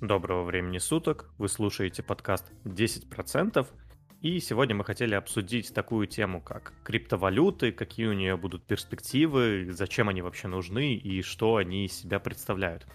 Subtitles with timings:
[0.00, 3.66] Доброго времени суток, вы слушаете подкаст 10%,
[4.22, 10.08] и сегодня мы хотели обсудить такую тему, как криптовалюты, какие у нее будут перспективы, зачем
[10.08, 12.86] они вообще нужны и что они из себя представляют.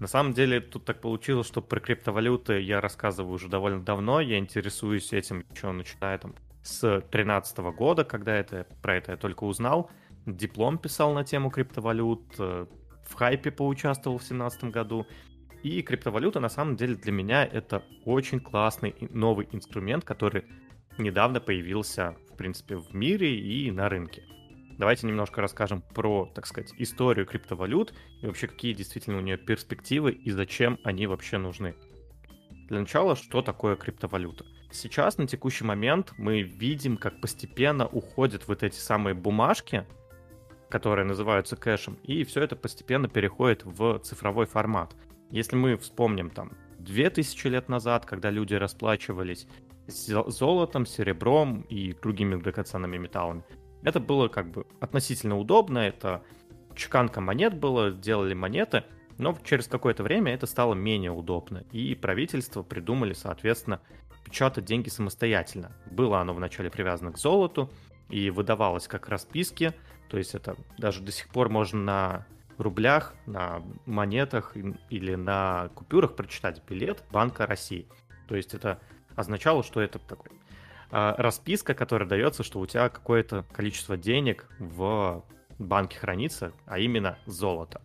[0.00, 4.36] На самом деле тут так получилось, что про криптовалюты я рассказываю уже довольно давно, я
[4.36, 9.90] интересуюсь этим еще начиная там с 2013 года, когда это, про это я только узнал,
[10.26, 12.66] диплом писал на тему криптовалют, э,
[13.10, 15.06] в хайпе поучаствовал в 2017 году,
[15.62, 20.44] и криптовалюта на самом деле для меня это очень классный новый инструмент, который
[20.98, 24.24] недавно появился, в принципе, в мире и на рынке.
[24.78, 30.12] Давайте немножко расскажем про, так сказать, историю криптовалют и вообще какие действительно у нее перспективы
[30.12, 31.74] и зачем они вообще нужны.
[32.68, 34.46] Для начала, что такое криптовалюта?
[34.72, 39.84] Сейчас, на текущий момент, мы видим, как постепенно уходят вот эти самые бумажки,
[40.70, 44.94] которые называются кэшем, и все это постепенно переходит в цифровой формат.
[45.30, 49.46] Если мы вспомним там 2000 лет назад, когда люди расплачивались
[49.86, 53.44] золотом, серебром и другими драгоценными металлами,
[53.82, 56.22] это было как бы относительно удобно, это
[56.74, 58.84] чеканка монет было, делали монеты,
[59.18, 63.80] но через какое-то время это стало менее удобно, и правительство придумали, соответственно,
[64.24, 65.72] печатать деньги самостоятельно.
[65.90, 67.70] Было оно вначале привязано к золоту
[68.08, 69.72] и выдавалось как расписки,
[70.08, 72.26] то есть это даже до сих пор можно на
[72.62, 74.56] рублях, на монетах
[74.88, 77.86] или на купюрах прочитать билет Банка России.
[78.28, 78.80] То есть это
[79.16, 80.30] означало, что это такой
[80.90, 85.24] а, расписка, которая дается, что у тебя какое-то количество денег в
[85.58, 87.80] банке хранится, а именно золото.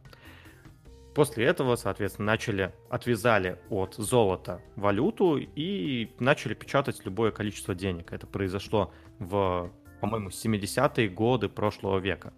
[1.14, 8.12] После этого, соответственно, начали, отвязали от золота валюту и начали печатать любое количество денег.
[8.12, 12.34] Это произошло в, по-моему, 70-е годы прошлого века.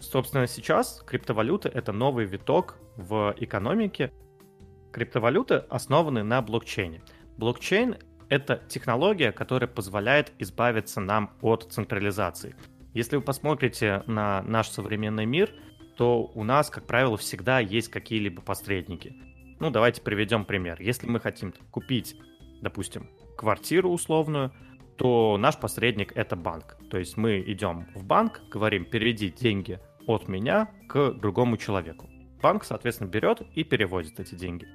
[0.00, 4.10] Собственно, сейчас криптовалюты— это новый виток в экономике.
[4.92, 7.02] Криптовалюты основаны на блокчейне.
[7.36, 7.96] Блокчейн—
[8.30, 12.56] это технология, которая позволяет избавиться нам от централизации.
[12.94, 15.52] Если вы посмотрите на наш современный мир,
[15.96, 19.14] то у нас, как правило, всегда есть какие-либо посредники.
[19.60, 20.80] Ну, давайте приведем пример.
[20.80, 22.16] Если мы хотим купить,
[22.62, 24.50] допустим, квартиру условную,
[24.96, 26.78] то наш посредник это банк.
[26.90, 32.08] То есть мы идем в банк, говорим, переведи деньги от меня к другому человеку.
[32.42, 34.66] Банк, соответственно, берет и переводит эти деньги.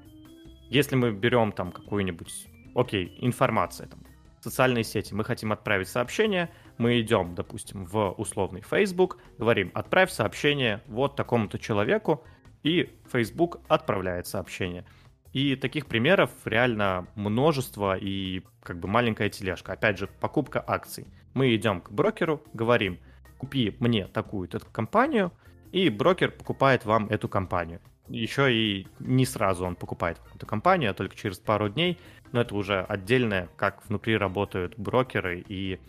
[0.70, 4.00] Если мы берем там какую-нибудь, окей, информация, там,
[4.42, 10.82] социальные сети, мы хотим отправить сообщение, мы идем, допустим, в условный Facebook, говорим, отправь сообщение
[10.88, 12.24] вот такому-то человеку,
[12.64, 14.86] и Facebook отправляет сообщение.
[15.34, 19.74] И таких примеров реально множество и как бы маленькая тележка.
[19.74, 21.08] Опять же, покупка акций.
[21.34, 23.00] Мы идем к брокеру, говорим,
[23.38, 25.32] купи мне такую-то компанию,
[25.72, 27.82] и брокер покупает вам эту компанию.
[28.08, 31.98] Еще и не сразу он покупает эту компанию, а только через пару дней,
[32.32, 35.80] но это уже отдельное, как внутри работают брокеры и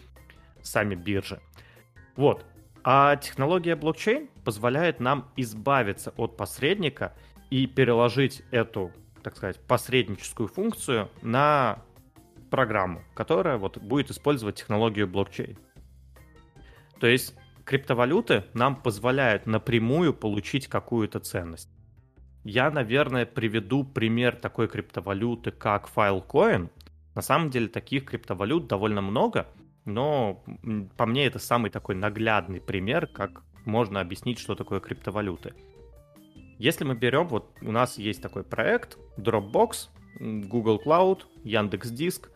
[0.63, 1.41] сами биржи.
[2.17, 2.45] Вот.
[2.83, 7.13] А технология блокчейн позволяет нам избавиться от посредника
[7.51, 8.93] и переложить эту,
[9.23, 11.83] так сказать, посредническую функцию на
[12.51, 15.59] программу, которая вот будет использовать технологию блокчейн.
[16.99, 17.35] То есть
[17.65, 21.69] криптовалюты нам позволяют напрямую получить какую-то ценность.
[22.45, 26.71] Я, наверное, приведу пример такой криптовалюты, как Filecoin.
[27.15, 29.49] На самом деле таких криптовалют довольно много,
[29.85, 30.45] но
[30.97, 35.55] по мне это самый такой наглядный пример, как можно объяснить, что такое криптовалюты.
[36.59, 39.89] Если мы берем, вот у нас есть такой проект Dropbox,
[40.21, 42.31] Google Cloud, Яндекс Диск,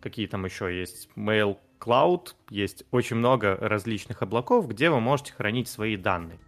[0.00, 5.68] какие там еще есть, Mail Cloud, есть очень много различных облаков, где вы можете хранить
[5.68, 6.38] свои данные.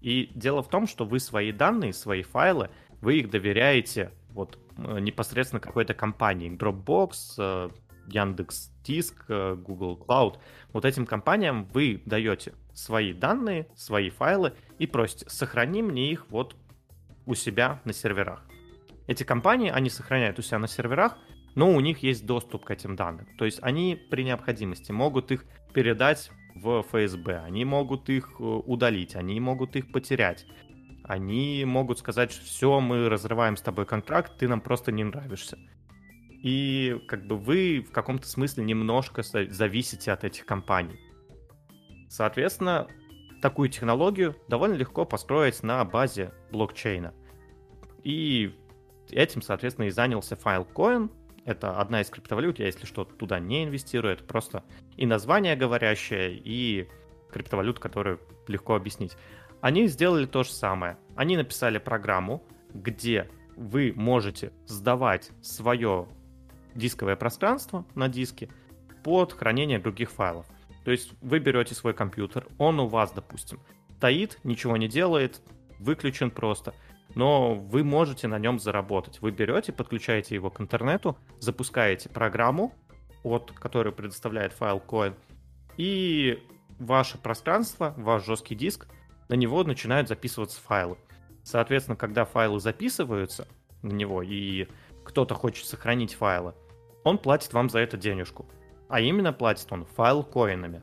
[0.00, 5.00] И дело в том, что вы свои данные, свои файлы, вы их доверяете вот э,
[5.00, 6.54] непосредственно какой-то компании.
[6.56, 7.70] Dropbox, э,
[8.08, 10.38] Яндекс Диск, э, Google Cloud.
[10.72, 16.56] Вот этим компаниям вы даете свои данные, свои файлы и просите, сохрани мне их вот
[17.26, 18.42] у себя на серверах.
[19.06, 21.16] Эти компании, они сохраняют у себя на серверах,
[21.54, 23.26] но у них есть доступ к этим данным.
[23.38, 29.16] То есть они при необходимости могут их передать в ФСБ, они могут их э, удалить,
[29.16, 30.46] они могут их потерять.
[31.04, 35.58] Они могут сказать, что все, мы разрываем с тобой контракт, ты нам просто не нравишься.
[36.42, 40.98] И как бы вы в каком-то смысле немножко зависите от этих компаний.
[42.08, 42.88] Соответственно,
[43.42, 47.12] такую технологию довольно легко построить на базе блокчейна.
[48.02, 48.54] И
[49.10, 51.10] этим, соответственно, и занялся Filecoin,
[51.44, 54.14] это одна из криптовалют, я, если что, туда не инвестирую.
[54.14, 54.64] Это просто
[54.96, 56.88] и название говорящее, и
[57.30, 59.16] криптовалют, которую легко объяснить.
[59.60, 60.98] Они сделали то же самое.
[61.16, 62.42] Они написали программу,
[62.72, 66.08] где вы можете сдавать свое
[66.74, 68.48] дисковое пространство на диске
[69.02, 70.46] под хранение других файлов.
[70.84, 73.60] То есть вы берете свой компьютер, он у вас, допустим,
[73.96, 75.40] стоит, ничего не делает,
[75.78, 76.74] выключен просто,
[77.14, 79.20] но вы можете на нем заработать.
[79.20, 82.74] Вы берете, подключаете его к интернету, запускаете программу,
[83.22, 84.82] от которой предоставляет файл
[85.76, 86.42] и
[86.78, 88.86] ваше пространство, ваш жесткий диск,
[89.28, 90.98] на него начинают записываться файлы.
[91.42, 93.46] Соответственно, когда файлы записываются
[93.82, 94.68] на него, и
[95.04, 96.54] кто-то хочет сохранить файлы,
[97.04, 98.46] он платит вам за это денежку.
[98.88, 100.82] А именно платит он файл коинами.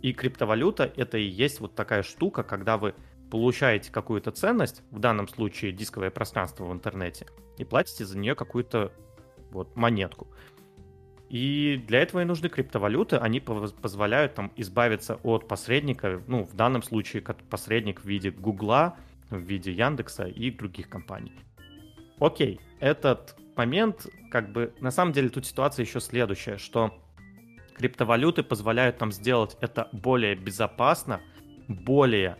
[0.00, 2.94] И криптовалюта это и есть вот такая штука, когда вы
[3.32, 7.26] получаете какую-то ценность, в данном случае дисковое пространство в интернете,
[7.56, 8.92] и платите за нее какую-то
[9.50, 10.26] вот монетку.
[11.30, 16.82] И для этого и нужны криптовалюты, они позволяют там избавиться от посредника, ну, в данном
[16.82, 18.98] случае посредник в виде Гугла,
[19.30, 21.32] в виде Яндекса и других компаний.
[22.20, 27.02] Окей, этот момент, как бы, на самом деле тут ситуация еще следующая, что
[27.78, 31.22] криптовалюты позволяют нам сделать это более безопасно,
[31.66, 32.36] более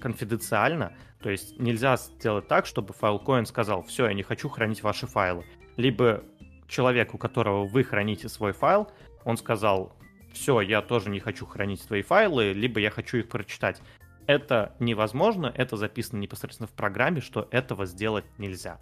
[0.00, 5.06] конфиденциально, то есть нельзя сделать так, чтобы Filecoin сказал, все, я не хочу хранить ваши
[5.06, 5.44] файлы.
[5.76, 6.22] Либо
[6.68, 8.88] человек, у которого вы храните свой файл,
[9.24, 9.96] он сказал,
[10.32, 13.80] все, я тоже не хочу хранить твои файлы, либо я хочу их прочитать.
[14.26, 18.78] Это невозможно, это записано непосредственно в программе, что этого сделать нельзя.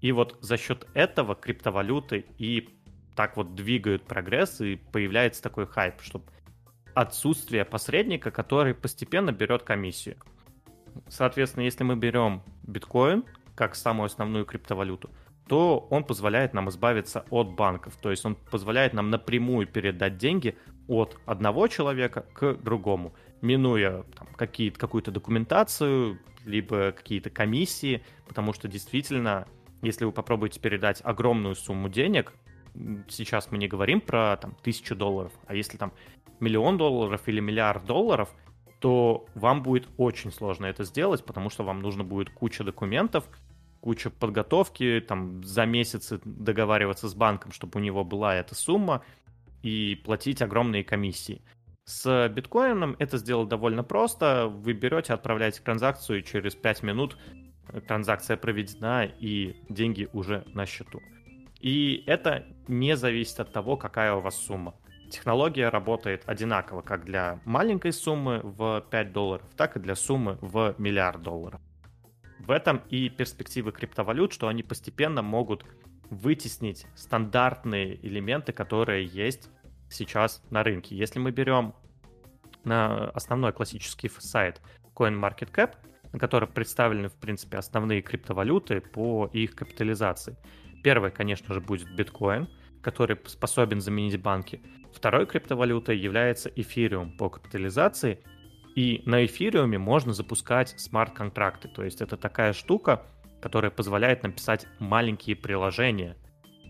[0.00, 2.68] И вот за счет этого криптовалюты и
[3.14, 6.22] так вот двигают прогресс, и появляется такой хайп, что
[6.94, 10.16] отсутствие посредника, который постепенно берет комиссию.
[11.08, 13.24] Соответственно, если мы берем биткоин
[13.54, 15.10] как самую основную криптовалюту,
[15.46, 17.96] то он позволяет нам избавиться от банков.
[18.00, 20.56] То есть он позволяет нам напрямую передать деньги
[20.88, 28.68] от одного человека к другому, минуя там, какие какую-то документацию, либо какие-то комиссии, потому что
[28.68, 29.46] действительно,
[29.82, 32.32] если вы попробуете передать огромную сумму денег,
[33.08, 35.92] сейчас мы не говорим про там, тысячу долларов, а если там
[36.40, 38.34] миллион долларов или миллиард долларов,
[38.82, 43.28] то вам будет очень сложно это сделать, потому что вам нужно будет куча документов,
[43.80, 49.02] куча подготовки, там за месяцы договариваться с банком, чтобы у него была эта сумма,
[49.62, 51.42] и платить огромные комиссии.
[51.84, 54.48] С биткоином это сделать довольно просто.
[54.48, 57.16] Вы берете, отправляете транзакцию, и через 5 минут
[57.86, 61.00] транзакция проведена, и деньги уже на счету.
[61.60, 64.74] И это не зависит от того, какая у вас сумма.
[65.12, 70.74] Технология работает одинаково как для маленькой суммы в 5 долларов, так и для суммы в
[70.78, 71.60] миллиард долларов.
[72.38, 75.66] В этом и перспективы криптовалют, что они постепенно могут
[76.08, 79.50] вытеснить стандартные элементы, которые есть
[79.90, 80.96] сейчас на рынке.
[80.96, 81.74] Если мы берем
[82.64, 84.62] на основной классический сайт
[84.94, 85.74] CoinMarketCap,
[86.12, 90.38] на котором представлены, в принципе, основные криптовалюты по их капитализации.
[90.82, 92.48] Первый, конечно же, будет биткоин,
[92.82, 94.60] который способен заменить банки.
[94.92, 98.22] Второй криптовалютой является эфириум по капитализации.
[98.74, 101.68] И на эфириуме можно запускать смарт-контракты.
[101.68, 103.06] То есть это такая штука,
[103.40, 106.16] которая позволяет написать маленькие приложения.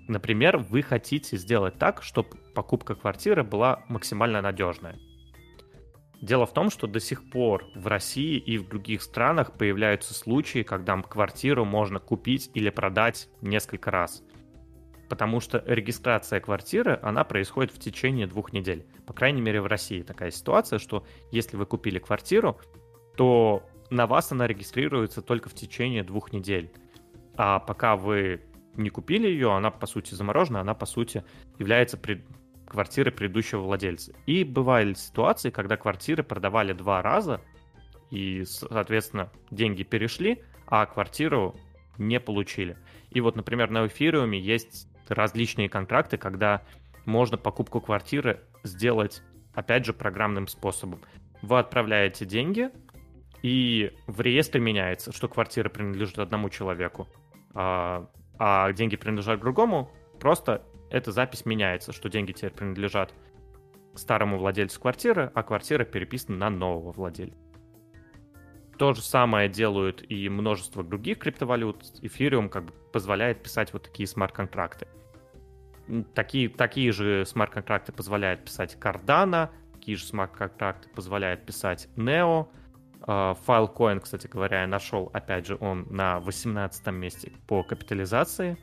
[0.09, 4.99] Например, вы хотите сделать так, чтобы покупка квартиры была максимально надежная.
[6.21, 10.63] Дело в том, что до сих пор в России и в других странах появляются случаи,
[10.63, 14.23] когда квартиру можно купить или продать несколько раз.
[15.13, 18.87] Потому что регистрация квартиры, она происходит в течение двух недель.
[19.07, 22.59] По крайней мере, в России такая ситуация, что если вы купили квартиру,
[23.15, 26.73] то на вас она регистрируется только в течение двух недель.
[27.37, 28.41] А пока вы
[28.75, 31.23] не купили ее, она по сути заморожена, она по сути
[31.59, 32.25] является пред
[32.67, 34.15] квартиры предыдущего владельца.
[34.25, 37.43] И бывали ситуации, когда квартиры продавали два раза,
[38.11, 41.55] и, соответственно, деньги перешли, а квартиру
[41.99, 42.79] не получили.
[43.11, 46.63] И вот, например, на эфириуме есть различные контракты, когда
[47.05, 49.23] можно покупку квартиры сделать,
[49.55, 51.01] опять же, программным способом.
[51.43, 52.71] Вы отправляете деньги,
[53.43, 57.09] и в реестре меняется, что квартира принадлежит одному человеку,
[57.55, 59.91] а, а деньги принадлежат другому,
[60.21, 63.13] просто эта запись меняется, что деньги теперь принадлежат
[63.95, 67.37] старому владельцу квартиры, а квартира переписана на нового владельца.
[68.79, 71.85] То же самое делают и множество других криптовалют.
[72.01, 74.89] Эфириум как бы позволяет писать вот такие смарт-контракты.
[76.15, 82.49] Такие, такие же смарт-контракты позволяют писать Cardano, такие же смарт-контракты позволяют писать Neo.
[83.03, 88.57] А, Filecoin, кстати говоря, я нашел, опять же, он на 18 месте по капитализации.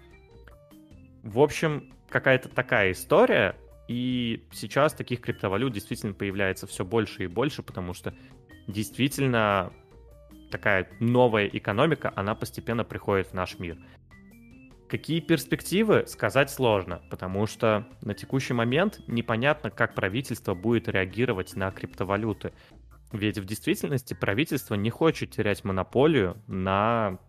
[1.23, 3.55] В общем, какая-то такая история,
[3.89, 8.13] и сейчас таких криптовалют действительно появляется все больше и больше, потому что
[8.67, 9.73] действительно
[10.51, 13.77] такая новая экономика, она постепенно приходит в наш мир.
[14.89, 21.69] Какие перспективы, сказать сложно, потому что на текущий момент непонятно, как правительство будет реагировать на
[21.69, 22.53] криптовалюты.
[23.11, 27.19] Ведь в действительности правительство не хочет терять монополию на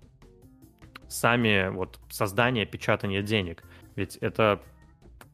[1.07, 3.63] сами вот создание, печатание денег.
[3.95, 4.63] Ведь это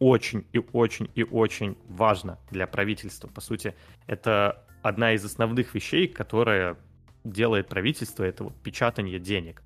[0.01, 3.29] очень и очень и очень важно для правительства.
[3.29, 3.75] По сути,
[4.09, 6.77] это одна из основных вещей, которая
[7.23, 9.63] делает правительство, это вот печатание денег.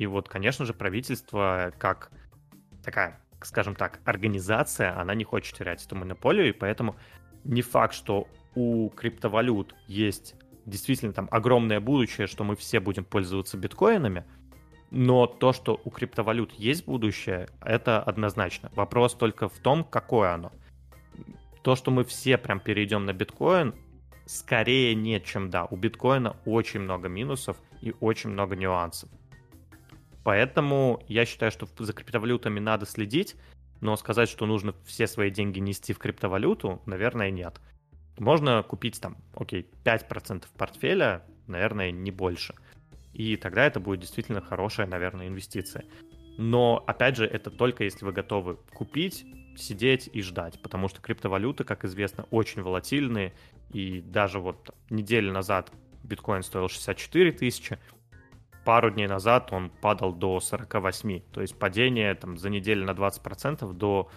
[0.00, 2.10] И вот, конечно же, правительство как
[2.82, 6.96] такая, скажем так, организация, она не хочет терять эту монополию, и поэтому
[7.44, 13.58] не факт, что у криптовалют есть действительно там огромное будущее, что мы все будем пользоваться
[13.58, 14.24] биткоинами,
[14.90, 18.70] но то, что у криптовалют есть будущее, это однозначно.
[18.74, 20.50] Вопрос только в том, какое оно.
[21.62, 23.74] То, что мы все прям перейдем на биткоин,
[24.24, 25.66] скорее нет, чем да.
[25.66, 29.10] У биткоина очень много минусов и очень много нюансов.
[30.24, 33.36] Поэтому я считаю, что за криптовалютами надо следить,
[33.80, 37.60] но сказать, что нужно все свои деньги нести в криптовалюту, наверное, нет.
[38.18, 42.54] Можно купить там, окей, 5% портфеля, наверное, не больше–
[43.12, 45.84] и тогда это будет действительно хорошая, наверное, инвестиция.
[46.38, 51.64] Но, опять же, это только если вы готовы купить, сидеть и ждать, потому что криптовалюты,
[51.64, 53.34] как известно, очень волатильные,
[53.72, 55.70] и даже вот неделю назад
[56.02, 57.78] биткоин стоил 64 тысячи,
[58.64, 63.72] пару дней назад он падал до 48, то есть падение там за неделю на 20%
[63.72, 64.10] до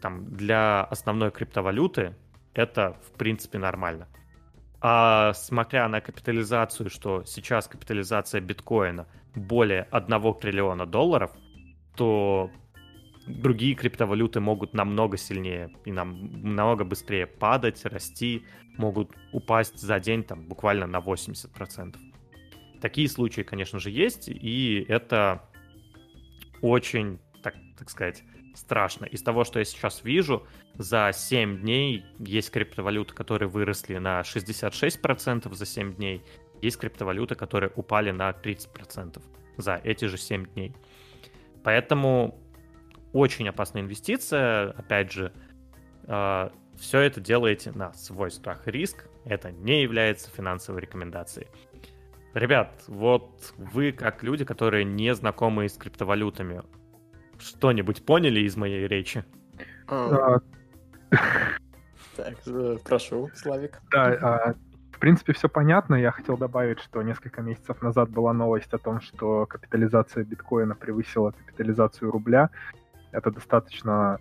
[0.00, 2.16] там для основной криптовалюты
[2.54, 4.08] это в принципе нормально.
[4.80, 11.30] А смотря на капитализацию, что сейчас капитализация биткоина более 1 триллиона долларов,
[11.94, 12.50] то
[13.26, 18.44] другие криптовалюты могут намного сильнее и нам намного быстрее падать, расти,
[18.76, 22.11] могут упасть за день там буквально на 80%.
[22.82, 25.48] Такие случаи, конечно же, есть, и это
[26.62, 28.24] очень, так, так сказать,
[28.56, 29.04] страшно.
[29.04, 35.54] Из того, что я сейчас вижу, за 7 дней есть криптовалюты, которые выросли на 66%
[35.54, 36.24] за 7 дней.
[36.60, 39.22] Есть криптовалюты, которые упали на 30%
[39.58, 40.74] за эти же 7 дней.
[41.62, 42.36] Поэтому
[43.12, 44.72] очень опасная инвестиция.
[44.72, 45.32] Опять же,
[46.08, 49.08] э, все это делаете на свой страх и риск.
[49.24, 51.46] Это не является финансовой рекомендацией.
[52.34, 56.62] Ребят, вот вы как люди, которые не знакомы с криптовалютами,
[57.38, 59.24] что-нибудь поняли из моей речи?
[59.88, 60.38] А.
[62.16, 63.80] Так, э, прошу, Славик.
[63.90, 64.54] Да, а,
[64.92, 65.94] в принципе, все понятно.
[65.94, 71.30] Я хотел добавить, что несколько месяцев назад была новость о том, что капитализация биткоина превысила
[71.32, 72.50] капитализацию рубля.
[73.12, 74.18] Это достаточно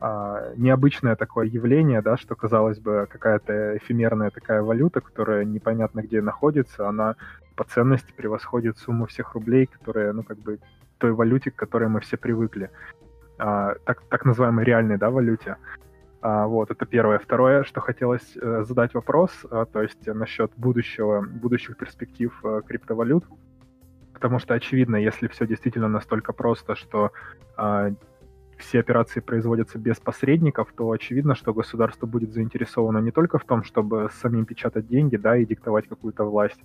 [0.00, 6.22] а, необычное такое явление, да, что, казалось бы, какая-то эфемерная такая валюта, которая непонятно где
[6.22, 7.16] находится, она
[7.54, 10.58] по ценности превосходит сумму всех рублей, которые, ну, как бы
[10.96, 12.70] той валюте, к которой мы все привыкли.
[13.38, 15.56] А, так, так называемой реальной да, валюте.
[16.22, 17.18] А, вот, это первое.
[17.18, 23.24] Второе, что хотелось э, задать вопрос, а, то есть насчет будущего, будущих перспектив э, криптовалют.
[24.12, 27.12] Потому что, очевидно, если все действительно настолько просто, что
[27.56, 27.92] а,
[28.60, 33.64] все операции производятся без посредников, то очевидно, что государство будет заинтересовано не только в том,
[33.64, 36.60] чтобы самим печатать деньги, да, и диктовать какую-то власть,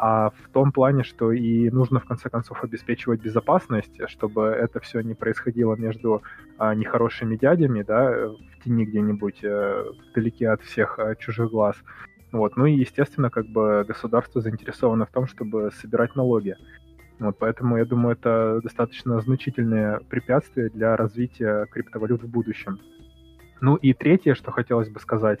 [0.00, 5.00] а в том плане, что и нужно в конце концов обеспечивать безопасность, чтобы это все
[5.00, 6.22] не происходило между
[6.56, 11.76] а, нехорошими дядями, да, в тени где-нибудь, э, вдалеке от всех а, чужих глаз.
[12.30, 12.56] Вот.
[12.56, 16.54] Ну и, естественно, как бы государство заинтересовано в том, чтобы собирать налоги.
[17.18, 22.78] Вот, поэтому я думаю, это достаточно значительное препятствие для развития криптовалют в будущем.
[23.60, 25.40] Ну и третье, что хотелось бы сказать,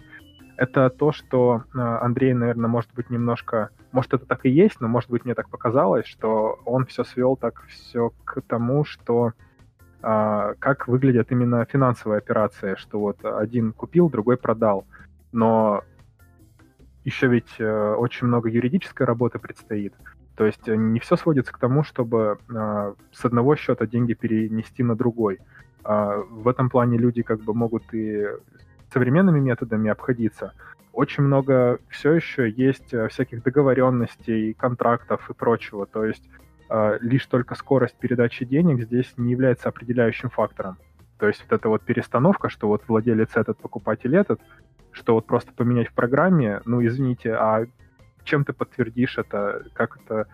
[0.56, 4.88] это то, что а, Андрей, наверное, может быть немножко, может это так и есть, но
[4.88, 9.34] может быть мне так показалось, что он все свел так все к тому, что
[10.02, 14.84] а, как выглядят именно финансовые операции, что вот один купил, другой продал,
[15.30, 15.84] но
[17.04, 19.94] еще ведь э, очень много юридической работы предстоит.
[20.38, 24.94] То есть не все сводится к тому, чтобы э, с одного счета деньги перенести на
[24.94, 25.40] другой.
[25.84, 28.24] Э, в этом плане люди как бы могут и
[28.92, 30.52] современными методами обходиться.
[30.92, 35.86] Очень много все еще есть э, всяких договоренностей, контрактов и прочего.
[35.86, 36.22] То есть
[36.70, 40.76] э, лишь только скорость передачи денег здесь не является определяющим фактором.
[41.18, 44.40] То есть вот эта вот перестановка, что вот владелец этот, покупатель этот,
[44.92, 47.66] что вот просто поменять в программе, ну, извините, а
[48.24, 50.26] чем ты подтвердишь это, как это...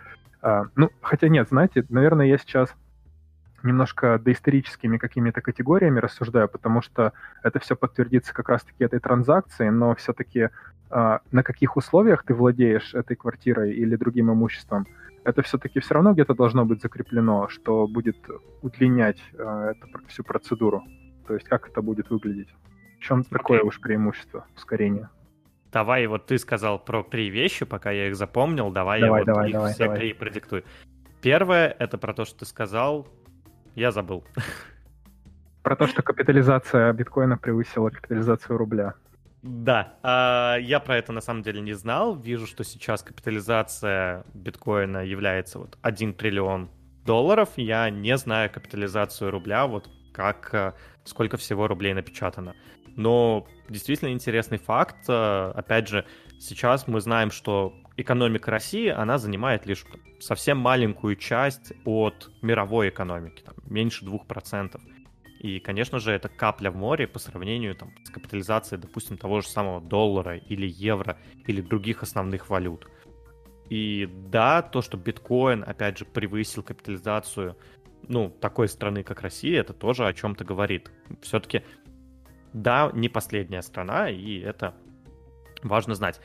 [0.43, 2.75] А, ну, хотя нет, знаете, наверное, я сейчас
[3.65, 7.13] немножко доисторическими какими-то категориями рассуждаю, потому что
[7.43, 10.51] это все подтвердится как раз-таки этой транзакцией, но все-таки
[10.91, 14.87] э, на каких условиях ты владеешь этой квартирой или другим имуществом,
[15.25, 18.19] это все-таки все равно где-то должно быть закреплено, что будет
[18.61, 20.85] удлинять э, эту всю процедуру.
[21.27, 22.55] То есть как это будет выглядеть?
[22.99, 23.31] В чем okay.
[23.31, 25.09] такое уж преимущество ускорения?
[25.75, 28.71] Давай, вот ты сказал про три вещи, пока я их запомнил.
[28.71, 29.99] Давай, давай я вот давай, их давай, все давай.
[29.99, 30.65] три продиктую.
[31.21, 33.09] Первое, это про то, что ты сказал.
[33.75, 34.23] Я забыл.
[35.65, 38.95] Про то, что капитализация биткоина превысила капитализацию рубля.
[39.43, 42.15] Да, а, я про это на самом деле не знал.
[42.15, 46.71] Вижу, что сейчас капитализация биткоина является вот 1 триллион
[47.05, 47.49] долларов.
[47.57, 52.55] Я не знаю капитализацию рубля, вот как, э, сколько всего рублей напечатано.
[52.97, 54.97] Но действительно интересный факт.
[55.09, 56.05] Э, опять же,
[56.39, 59.85] сейчас мы знаем, что экономика России, она занимает лишь
[60.21, 64.81] совсем маленькую часть от мировой экономики, там, меньше 2%.
[65.41, 69.49] И, конечно же, это капля в море по сравнению там, с капитализацией, допустим, того же
[69.49, 72.89] самого доллара или евро или других основных валют.
[73.69, 77.57] И да, то, что биткоин, опять же, превысил капитализацию
[78.09, 80.91] ну, такой страны, как Россия, это тоже о чем-то говорит.
[81.23, 81.63] Все-таки,
[82.55, 84.75] да, не последняя страна, и это
[85.63, 86.21] важно знать.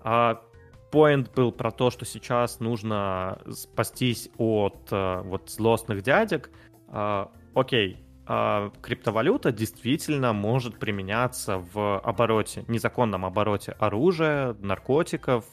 [0.00, 0.42] А
[0.90, 6.50] поинт был про то, что сейчас нужно спастись от а, вот злостных дядек.
[6.88, 15.44] А, окей, а, криптовалюта действительно может применяться в обороте, незаконном обороте оружия, наркотиков,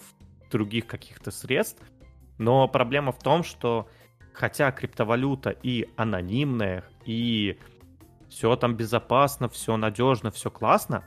[0.52, 1.82] других каких-то средств.
[2.38, 3.90] Но проблема в том, что
[4.34, 7.58] хотя криптовалюта и анонимная, и
[8.30, 11.04] все там безопасно, все надежно, все классно,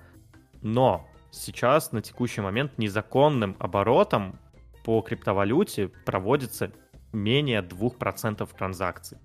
[0.61, 4.39] но сейчас на текущий момент незаконным оборотом
[4.85, 6.73] по криптовалюте проводится
[7.13, 9.19] менее 2% транзакций.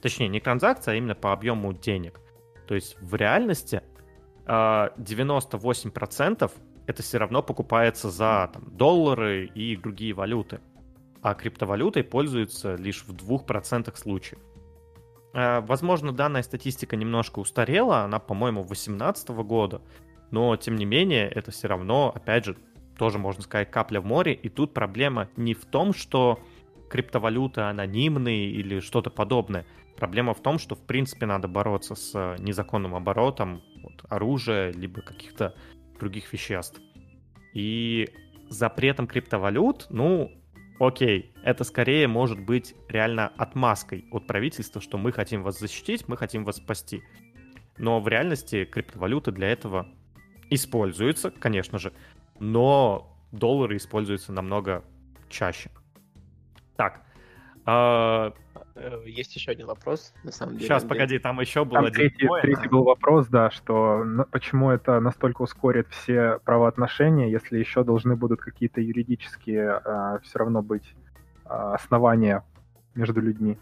[0.00, 2.20] Точнее, не транзакция, а именно по объему денег.
[2.66, 3.82] То есть в реальности
[4.46, 6.50] 98% а,
[6.86, 10.60] это все равно покупается за там, доллары и другие валюты.
[11.22, 14.38] А криптовалютой пользуются лишь в 2% случаев.
[15.34, 19.82] А, возможно, данная статистика немножко устарела, она, по-моему, 2018 года,
[20.30, 22.56] но, тем не менее, это все равно, опять же,
[22.96, 26.40] тоже, можно сказать, капля в море, и тут проблема не в том, что
[26.88, 29.66] криптовалюты анонимные или что-то подобное.
[29.96, 35.02] Проблема в том, что, в принципе, надо бороться с э, незаконным оборотом вот, оружия, либо
[35.02, 35.54] каких-то
[35.98, 36.80] других веществ.
[37.52, 38.08] И
[38.48, 40.30] запретом криптовалют, ну,
[40.78, 46.16] окей, это скорее может быть реально отмазкой от правительства, что мы хотим вас защитить, мы
[46.16, 47.02] хотим вас спасти.
[47.76, 49.88] Но в реальности криптовалюты для этого
[50.50, 51.92] используются, конечно же,
[52.38, 54.84] но доллары используются намного
[55.28, 55.70] чаще.
[56.76, 57.04] Так,
[57.66, 58.32] а,
[58.76, 60.66] Э, есть еще один вопрос, на самом деле.
[60.66, 60.88] Сейчас, где...
[60.88, 65.42] погоди, там еще был там один третий, третий был вопрос, да, что почему это настолько
[65.42, 70.94] ускорит все правоотношения, если еще должны будут какие-то юридические а, все равно быть
[71.44, 72.44] а, основания
[72.94, 73.58] между людьми.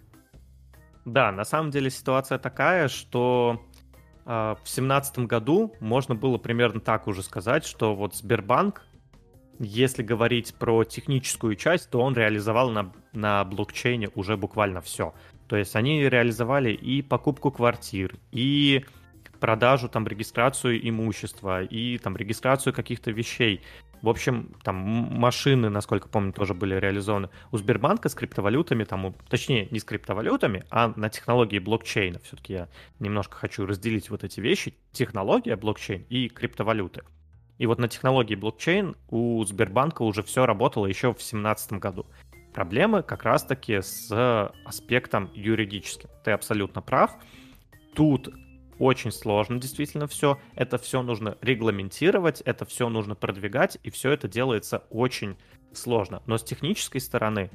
[1.04, 3.60] Да, на самом деле ситуация такая, что
[4.24, 8.82] а, в семнадцатом году можно было примерно так уже сказать, что вот Сбербанк
[9.58, 15.14] если говорить про техническую часть, то он реализовал на, на блокчейне уже буквально все.
[15.48, 18.84] То есть они реализовали и покупку квартир, и
[19.42, 23.60] продажу, там, регистрацию имущества, и там регистрацию каких-то вещей.
[24.00, 27.28] В общем, там машины, насколько помню, тоже были реализованы.
[27.50, 32.20] У Сбербанка с криптовалютами, там, точнее, не с криптовалютами, а на технологии блокчейна.
[32.20, 32.68] Все-таки я
[33.00, 34.74] немножко хочу разделить вот эти вещи.
[34.92, 37.02] Технология блокчейн и криптовалюты.
[37.62, 42.06] И вот на технологии блокчейн у Сбербанка уже все работало еще в 2017 году.
[42.52, 46.10] Проблемы как раз-таки с аспектом юридическим.
[46.24, 47.12] Ты абсолютно прав.
[47.94, 48.34] Тут
[48.80, 50.40] очень сложно действительно все.
[50.56, 55.36] Это все нужно регламентировать, это все нужно продвигать, и все это делается очень
[55.72, 56.20] сложно.
[56.26, 57.48] Но с технической стороны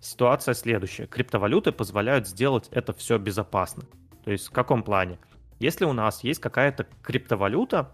[0.00, 1.06] ситуация следующая.
[1.06, 3.84] Криптовалюты позволяют сделать это все безопасно.
[4.24, 5.20] То есть в каком плане?
[5.60, 7.92] Если у нас есть какая-то криптовалюта,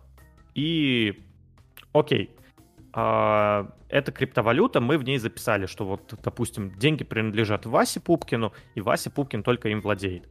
[0.54, 1.24] и
[1.92, 2.30] окей,
[2.92, 8.80] а, это криптовалюта, мы в ней записали, что вот, допустим, деньги принадлежат Васе Пупкину, и
[8.80, 10.28] Вася Пупкин только им владеет.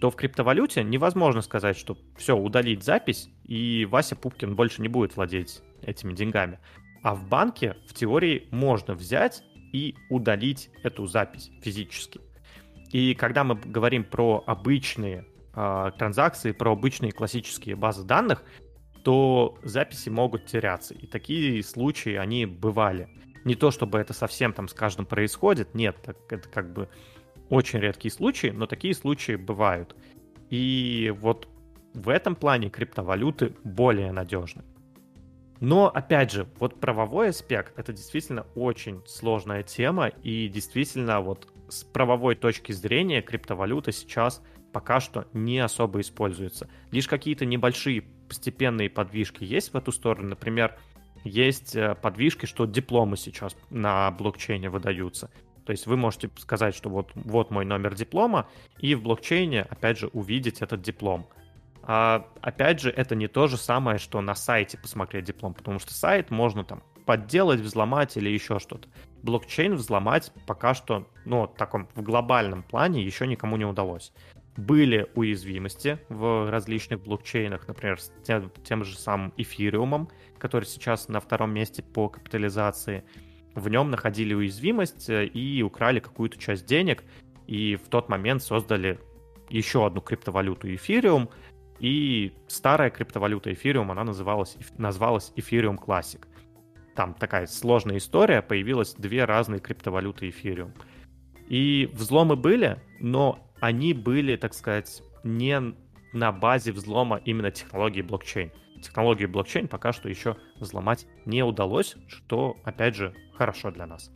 [0.00, 5.16] То в криптовалюте невозможно сказать, что все, удалить запись, и Вася Пупкин больше не будет
[5.16, 6.58] владеть этими деньгами.
[7.02, 9.42] А в банке в теории можно взять
[9.72, 12.20] и удалить эту запись физически.
[12.92, 18.42] И когда мы говорим про обычные э, транзакции, про обычные классические базы данных,
[19.06, 20.92] то записи могут теряться.
[20.92, 23.08] И такие случаи, они бывали.
[23.44, 25.96] Не то, чтобы это совсем там с каждым происходит, нет,
[26.28, 26.88] это как бы
[27.48, 29.94] очень редкие случаи, но такие случаи бывают.
[30.50, 31.46] И вот
[31.94, 34.64] в этом плане криптовалюты более надежны.
[35.60, 41.84] Но, опять же, вот правовой аспект— это действительно очень сложная тема, и действительно вот с
[41.84, 44.42] правовой точки зрения криптовалюта сейчас
[44.72, 46.68] пока что не особо используется.
[46.90, 50.28] Лишь какие-то небольшие постепенные подвижки есть в эту сторону.
[50.30, 50.76] Например,
[51.24, 55.30] есть э, подвижки, что дипломы сейчас на блокчейне выдаются.
[55.64, 59.98] То есть вы можете сказать, что вот, вот мой номер диплома, и в блокчейне, опять
[59.98, 61.26] же, увидеть этот диплом.
[61.82, 65.92] А, опять же, это не то же самое, что на сайте посмотреть диплом, потому что
[65.92, 68.88] сайт можно там подделать, взломать или еще что-то.
[69.22, 74.12] Блокчейн взломать пока что, ну, в таком в глобальном плане еще никому не удалось.
[74.56, 81.20] Были уязвимости в различных блокчейнах, например, с тем, тем же самым эфириумом, который сейчас на
[81.20, 83.04] втором месте по капитализации.
[83.54, 87.04] В нем находили уязвимость э, и украли какую-то часть денег,
[87.46, 88.98] и в тот момент создали
[89.50, 91.30] еще одну криптовалюту эфириум,
[91.78, 96.24] и старая криптовалюта эфириум, она называлась, назвалась Ethereum Classic.
[96.94, 100.72] Там такая сложная история, появилось две разные криптовалюты эфириум.
[101.48, 105.74] И взломы были, но они были, так сказать, не
[106.12, 108.52] на базе взлома именно технологии блокчейн.
[108.82, 114.10] Технологию блокчейн пока что еще взломать не удалось, что, опять же, хорошо для нас.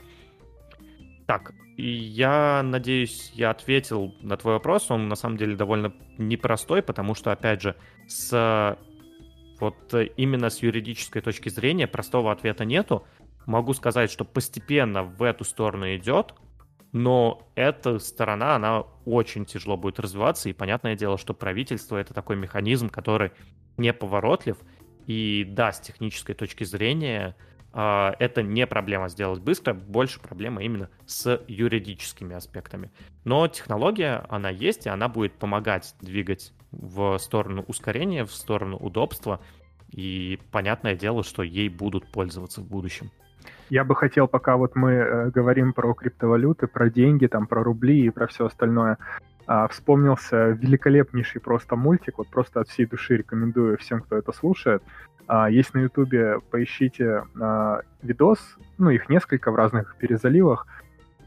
[1.27, 4.91] Так, я надеюсь, я ответил на твой вопрос.
[4.91, 7.77] Он на самом деле довольно непростой, потому что, опять же,
[8.09, 8.77] с
[9.61, 13.07] вот именно с юридической точки зрения простого ответа нету.
[13.47, 16.35] Могу сказать, что постепенно в эту сторону идет,
[16.93, 22.37] но эта сторона, она очень тяжело будет развиваться, и понятное дело, что правительство— это такой
[22.37, 23.31] механизм, который
[23.77, 24.57] неповоротлив,
[25.07, 27.37] и да, с технической точки зрения
[27.73, 32.91] а, это не проблема сделать быстро, больше проблема именно с юридическими аспектами.
[33.25, 39.41] Но технология, она есть, и она будет помогать двигать в сторону ускорения, в сторону удобства,
[39.91, 43.11] и понятное дело, что ей будут пользоваться в будущем.
[43.71, 48.05] Я бы хотел, пока вот мы э, говорим про криптовалюты, про деньги, там, про рубли
[48.05, 48.99] и про все остальное,
[49.47, 54.83] э, вспомнился великолепнейший просто мультик, вот просто от всей души рекомендую всем, кто это слушает.
[55.33, 58.41] А, есть на Ютубе, поищите а, видос,
[58.79, 60.67] ну, их несколько в разных перезаливах.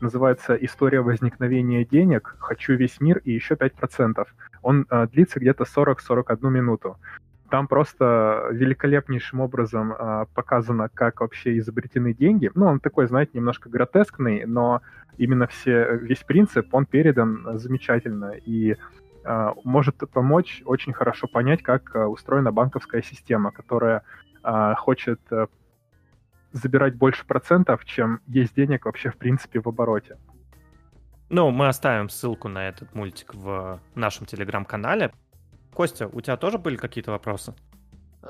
[0.02, 2.36] Называется «История возникновения денег.
[2.40, 4.28] Хочу весь мир и еще 5%».
[4.62, 6.98] Он а, длится где-то 40-41 минуту.
[7.54, 12.50] Там просто великолепнейшим образом э, показано, как вообще изобретены деньги.
[12.56, 14.82] Ну, он такой, знаете, немножко гротескный, но
[15.20, 18.32] именно все, весь принцип, он передан замечательно.
[18.44, 18.76] И
[19.24, 24.02] а, может помочь очень хорошо понять, как а, устроена банковская система, которая
[24.42, 25.46] а, хочет э,
[26.54, 30.18] забирать больше процентов, чем есть денег вообще в принципе в обороте.
[31.30, 35.12] Ну, мы оставим ссылку на этот мультик в нашем телеграм-канале.
[35.74, 37.54] Костя, у тебя тоже были какие-то вопросы?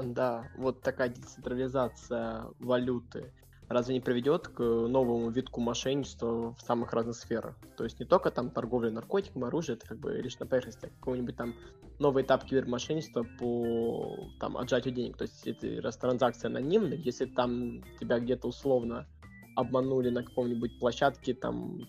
[0.01, 3.31] Да, вот такая децентрализация валюты
[3.73, 7.55] разве не приведет к новому витку мошенничества в самых разных сферах?
[7.75, 10.89] То есть не только там торговля наркотиками, оружием, это как бы лишь на поверхности, а
[10.89, 11.55] какой-нибудь там
[11.99, 15.17] новый этап кибермошенничества по там отжатию денег.
[15.17, 19.07] То есть если раз транзакция анонимная, если там тебя где-то условно
[19.55, 21.81] обманули на каком-нибудь площадке, там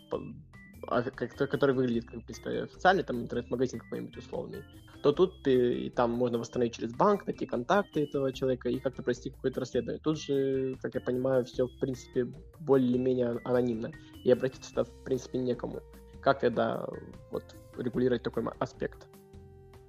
[0.87, 4.63] который выглядит как официальный, там интернет-магазин какой-нибудь условный,
[5.03, 9.03] то тут ты, и там можно восстановить через банк, найти контакты этого человека и как-то
[9.03, 10.01] провести какое-то расследование.
[10.03, 12.27] Тут же, как я понимаю, все, в принципе,
[12.61, 13.93] более-менее анонимно,
[14.25, 15.81] и обратиться туда, в принципе, некому.
[16.21, 16.87] Как тогда
[17.31, 17.45] вот
[17.77, 19.07] регулировать такой аспект?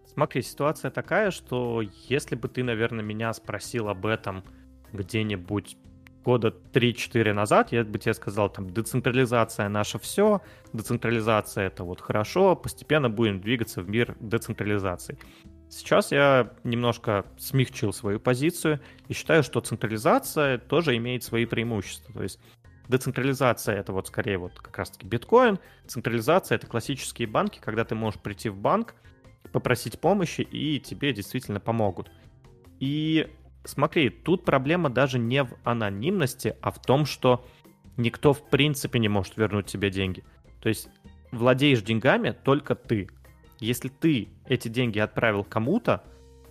[0.05, 4.43] Смотри, ситуация такая, что если бы ты, наверное, меня спросил об этом
[4.91, 5.77] где-нибудь
[6.25, 10.41] года 3-4 назад я бы тебе сказал, там, децентрализация наше все,
[10.73, 15.17] децентрализация это вот хорошо, постепенно будем двигаться в мир децентрализации.
[15.69, 22.13] Сейчас я немножко смягчил свою позицию и считаю, что централизация тоже имеет свои преимущества.
[22.13, 22.39] То есть
[22.87, 28.19] децентрализация это вот скорее вот как раз-таки биткоин, централизация это классические банки, когда ты можешь
[28.19, 28.95] прийти в банк,
[29.51, 32.09] попросить помощи и тебе действительно помогут.
[32.79, 33.27] И
[33.65, 37.45] смотри, тут проблема даже не в анонимности, а в том, что
[37.97, 40.23] никто в принципе не может вернуть тебе деньги.
[40.61, 40.89] То есть
[41.31, 43.09] владеешь деньгами только ты.
[43.59, 46.03] Если ты эти деньги отправил кому-то,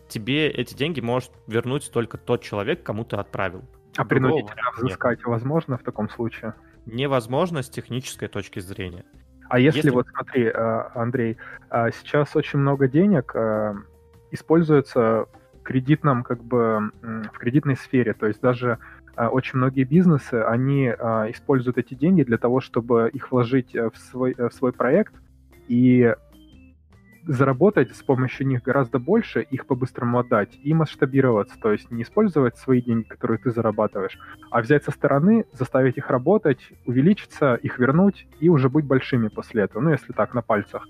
[0.08, 3.64] тебе эти деньги может вернуть только тот человек, кому ты отправил.
[3.96, 5.26] А принудительно взыскать нет.
[5.26, 6.54] возможно в таком случае?
[6.86, 9.04] Невозможно с технической точки зрения.
[9.48, 9.90] А если, если...
[9.90, 11.36] вот смотри, а, Андрей,
[11.70, 13.74] а, сейчас очень много денег а,
[14.30, 15.26] используется
[15.64, 18.12] кредитном, как бы, в кредитной сфере.
[18.14, 18.78] То есть даже
[19.16, 23.90] а, очень многие бизнесы, они а, используют эти деньги для того, чтобы их вложить э,
[23.90, 25.14] в свой, э, в свой проект,
[25.68, 26.14] и
[27.26, 32.58] заработать с помощью них гораздо больше, их по-быстрому отдать и масштабироваться, то есть не использовать
[32.58, 34.18] свои деньги, которые ты зарабатываешь,
[34.50, 39.62] а взять со стороны, заставить их работать, увеличиться, их вернуть и уже быть большими после
[39.62, 40.86] этого, ну если так, на пальцах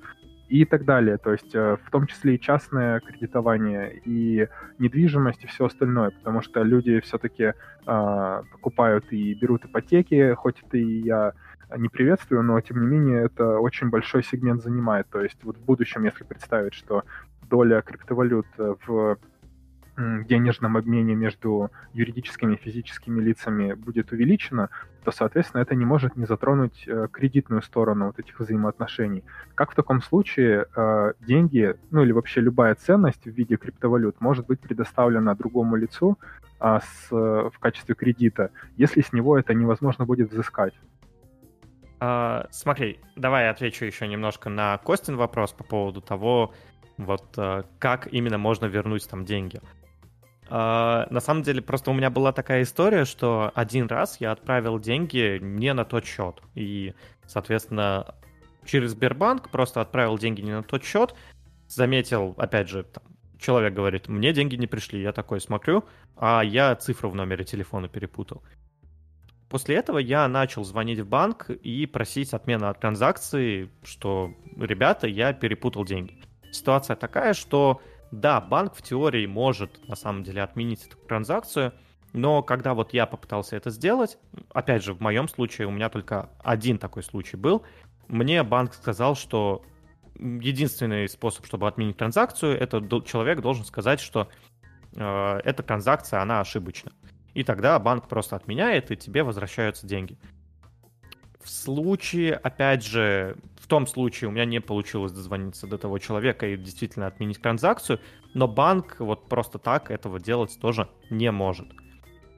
[0.55, 1.19] и так далее.
[1.19, 4.47] То есть э, в том числе и частное кредитование, и
[4.79, 7.55] недвижимость, и все остальное, потому что люди все-таки
[7.87, 11.33] э, покупают и берут ипотеки, хоть это и я
[11.77, 15.09] не приветствую, но тем не менее это очень большой сегмент занимает.
[15.11, 17.03] То есть вот в будущем, если представить, что
[17.51, 19.19] доля криптовалют в
[19.97, 24.71] денежном обмене между юридическими и физическими лицами будет увеличена,
[25.05, 29.23] то, соответственно, это не может не затронуть э, кредитную сторону вот этих взаимоотношений.
[29.55, 34.47] Как в таком случае э, деньги, ну или вообще любая ценность в виде криптовалют может
[34.47, 36.19] быть предоставлена другому лицу
[36.59, 40.75] а, с, в качестве кредита, если с него это невозможно будет взыскать?
[42.01, 46.53] А, смотри, давай я отвечу еще немножко на Костин вопрос по поводу того,
[46.97, 49.61] вот э, как именно можно вернуть там деньги.
[50.49, 54.79] Uh, на самом деле, просто у меня была такая история, что один раз я отправил
[54.79, 56.43] деньги не на тот счет.
[56.55, 56.95] И,
[57.27, 58.15] соответственно,
[58.67, 61.15] через Сбербанк просто отправил деньги не на тот счет.
[61.67, 63.05] Заметил, опять же, там,
[63.39, 65.01] человек говорит, мне деньги не пришли.
[65.01, 65.85] Я такой смотрю,
[66.17, 68.43] а я цифру в номере телефона перепутал.
[69.49, 75.33] После этого я начал звонить в банк и просить отмены от транзакции, что, ребята, я
[75.33, 76.23] перепутал деньги.
[76.51, 77.81] Ситуация такая, что
[78.21, 81.73] да, банк в теории может на самом деле отменить эту транзакцию,
[82.13, 84.19] но когда вот я попытался это сделать,
[84.53, 87.65] опять же, в моем случае у меня только один такой случай был,
[88.07, 89.65] мне банк сказал, что
[90.15, 94.29] единственный способ, чтобы отменить транзакцию, это человек должен сказать, что
[94.95, 96.93] э, эта транзакция, она ошибочна.
[97.35, 100.17] И тогда банк просто отменяет, и тебе возвращаются деньги.
[101.43, 106.47] В случае, опять же, в том случае у меня не получилось дозвониться до того человека
[106.47, 107.99] и действительно отменить транзакцию,
[108.35, 111.69] но банк вот просто так этого делать тоже не может.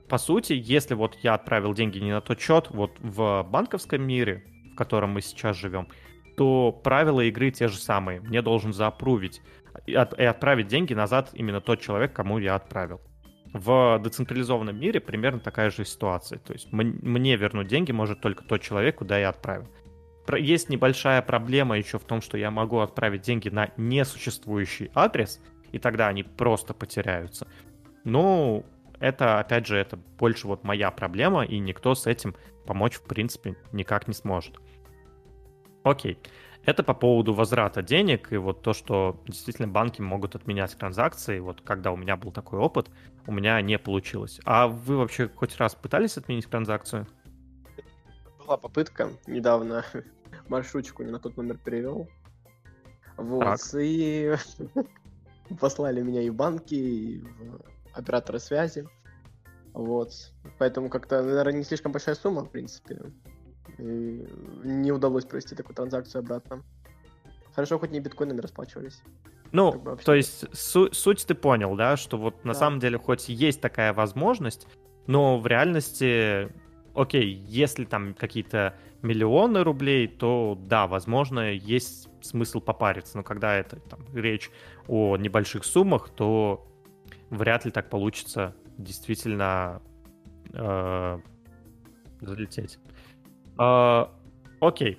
[0.08, 4.44] По сути, если вот я отправил деньги не на тот счет, вот в банковском мире,
[4.72, 5.88] в котором мы сейчас живем,
[6.36, 8.20] то правила игры те же самые.
[8.20, 9.42] Мне должен заапрувить
[9.84, 13.00] и отправить деньги назад именно тот человек, кому я отправил.
[13.52, 16.38] В децентрализованном мире примерно такая же ситуация.
[16.38, 19.66] То есть мне вернуть деньги может только тот человек, куда я отправил.
[20.34, 25.40] Есть небольшая проблема еще в том, что я могу отправить деньги на несуществующий адрес,
[25.72, 27.46] и тогда они просто потеряются.
[28.04, 28.64] Ну,
[28.98, 32.34] это, опять же, это больше вот моя проблема, и никто с этим
[32.66, 34.58] помочь, в принципе, никак не сможет.
[35.82, 36.18] Окей.
[36.64, 41.38] Это по поводу возврата денег и вот то, что действительно банки могут отменять транзакции.
[41.38, 42.90] Вот когда у меня был такой опыт,
[43.28, 44.40] у меня не получилось.
[44.44, 47.06] А вы вообще хоть раз пытались отменить транзакцию?
[48.44, 49.84] Была попытка недавно.
[50.48, 52.09] Маршрутчику не на тот номер перевел.
[53.16, 53.44] Вот.
[53.44, 53.61] Так.
[53.74, 54.35] И
[55.61, 57.61] послали меня и в банки, и в
[57.92, 58.88] операторы связи.
[59.72, 60.12] Вот.
[60.59, 63.00] Поэтому как-то, наверное, не слишком большая сумма, в принципе.
[63.78, 64.26] И
[64.64, 66.62] не удалось провести такую транзакцию обратно.
[67.54, 69.02] Хорошо, хоть не биткоинами расплачивались.
[69.52, 72.59] Ну, как бы то есть су- суть ты понял, да, что вот на да.
[72.59, 74.66] самом деле хоть есть такая возможность,
[75.06, 76.52] но в реальности,
[76.94, 83.76] окей, если там какие-то миллионы рублей, то да, возможно, есть смысл попариться, но когда это
[83.80, 84.50] там, речь
[84.88, 86.66] о небольших суммах, то
[87.30, 89.82] вряд ли так получится действительно
[90.52, 91.18] э,
[92.20, 92.78] залететь.
[93.59, 94.12] А,
[94.61, 94.98] окей.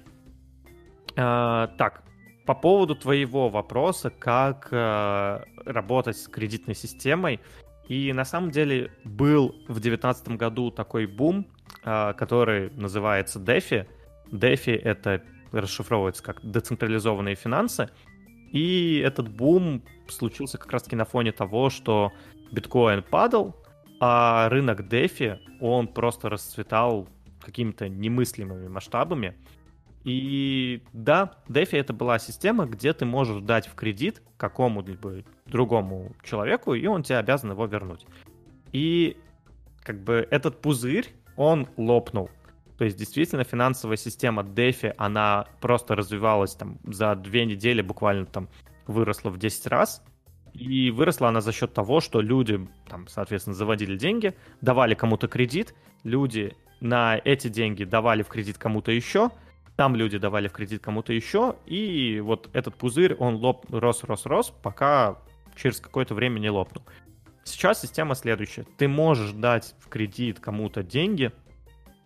[1.16, 2.04] А, так,
[2.46, 7.40] по поводу твоего вопроса, как а, работать с кредитной системой.
[7.88, 11.48] И на самом деле был в 2019 году такой бум,
[11.82, 13.88] который называется DeFi.
[14.32, 17.90] DeFi— это расшифровывается как децентрализованные финансы.
[18.52, 22.12] И этот бум случился как раз-таки на фоне того, что
[22.52, 23.56] биткоин падал,
[24.00, 27.08] а рынок DeFi, он просто расцветал
[27.42, 29.36] какими-то немыслимыми масштабами.
[30.04, 36.74] И да, DeFi это была система, где ты можешь дать в кредит какому-либо другому человеку,
[36.74, 38.06] и он тебе обязан его вернуть.
[38.72, 39.18] И
[39.82, 41.08] как бы этот пузырь,
[41.38, 42.30] он лопнул.
[42.78, 48.50] То есть действительно финансовая система DeFi, она просто развивалась там за две недели буквально там
[48.86, 50.04] выросла в 10 раз.
[50.54, 55.76] И выросла она за счет того, что люди там, соответственно, заводили деньги, давали кому-то кредит,
[56.04, 59.32] люди на эти деньги давали в кредит кому-то еще,
[59.76, 64.26] там люди давали в кредит кому-то еще, и вот этот пузырь, он лоп, рос, рос,
[64.26, 65.20] рос, пока
[65.56, 66.84] через какое-то время не лопнул.
[67.48, 68.66] Сейчас система следующая.
[68.78, 71.32] Ты можешь дать в кредит кому-то деньги,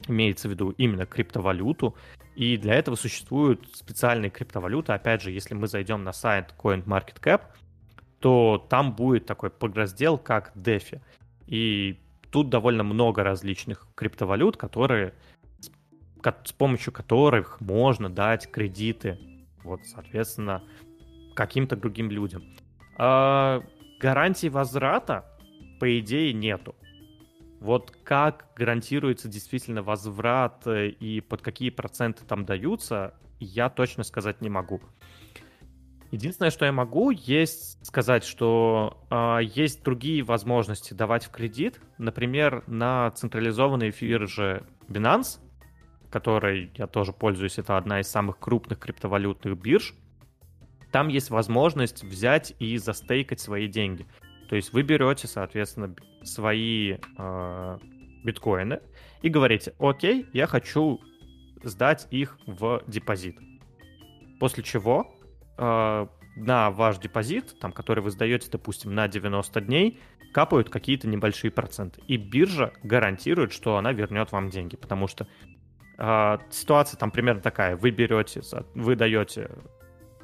[0.07, 1.95] имеется в виду именно криптовалюту,
[2.35, 4.93] и для этого существуют специальные криптовалюты.
[4.93, 7.41] Опять же, если мы зайдем на сайт CoinMarketCap,
[8.19, 11.01] то там будет такой подраздел, как DeFi.
[11.47, 11.99] И
[12.29, 15.15] тут довольно много различных криптовалют, которые
[16.45, 19.17] с помощью которых можно дать кредиты,
[19.63, 20.63] вот, соответственно,
[21.33, 22.43] каким-то другим людям.
[22.95, 23.63] А
[23.99, 25.25] гарантии возврата,
[25.81, 26.75] по идее, нету.
[27.59, 34.41] Вот как гарантируется действительно возврат э, и под какие проценты там даются, я точно сказать
[34.41, 34.79] не могу.
[36.11, 41.81] Единственное, что я могу, есть сказать, что э, есть другие возможности давать в кредит.
[41.97, 45.39] Например, на централизованной бирже Binance,
[46.11, 49.95] которой я тоже пользуюсь, это одна из самых крупных криптовалютных бирж,
[50.91, 54.05] там есть возможность взять и застейкать свои деньги.
[54.51, 57.77] То есть вы берете, соответственно, свои э,
[58.25, 58.81] биткоины
[59.21, 60.99] и говорите, окей, я хочу
[61.63, 63.39] сдать их в депозит.
[64.41, 65.15] После чего
[65.57, 70.01] э, на ваш депозит, там, который вы сдаете, допустим, на 90 дней,
[70.33, 72.01] капают какие-то небольшие проценты.
[72.09, 75.29] И биржа гарантирует, что она вернет вам деньги, потому что
[75.97, 77.77] э, ситуация там примерно такая.
[77.77, 78.41] Вы берете,
[78.75, 79.49] вы даете,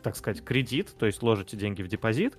[0.04, 2.38] так сказать, кредит, то есть ложите деньги в депозит,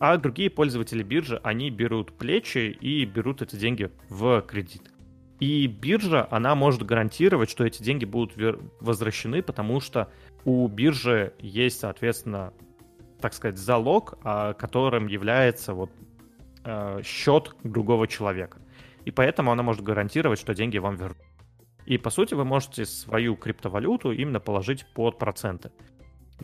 [0.00, 4.90] а другие пользователи биржи, они берут плечи и берут эти деньги в кредит.
[5.40, 8.34] И биржа, она может гарантировать, что эти деньги будут
[8.80, 10.10] возвращены, потому что
[10.44, 12.54] у биржи есть, соответственно,
[13.20, 15.90] так сказать, залог, а, которым является вот
[16.64, 18.58] а, счет другого человека.
[19.04, 21.18] И поэтому она может гарантировать, что деньги вам вернут.
[21.84, 25.70] И по сути вы можете свою криптовалюту именно положить под проценты.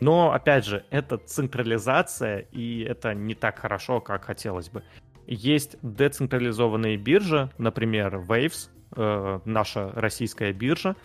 [0.00, 4.82] Но, опять же, это централизация, и это не так хорошо, как хотелось бы.
[5.26, 10.96] Есть децентрализованные биржи, например, Waves, э, наша российская биржа,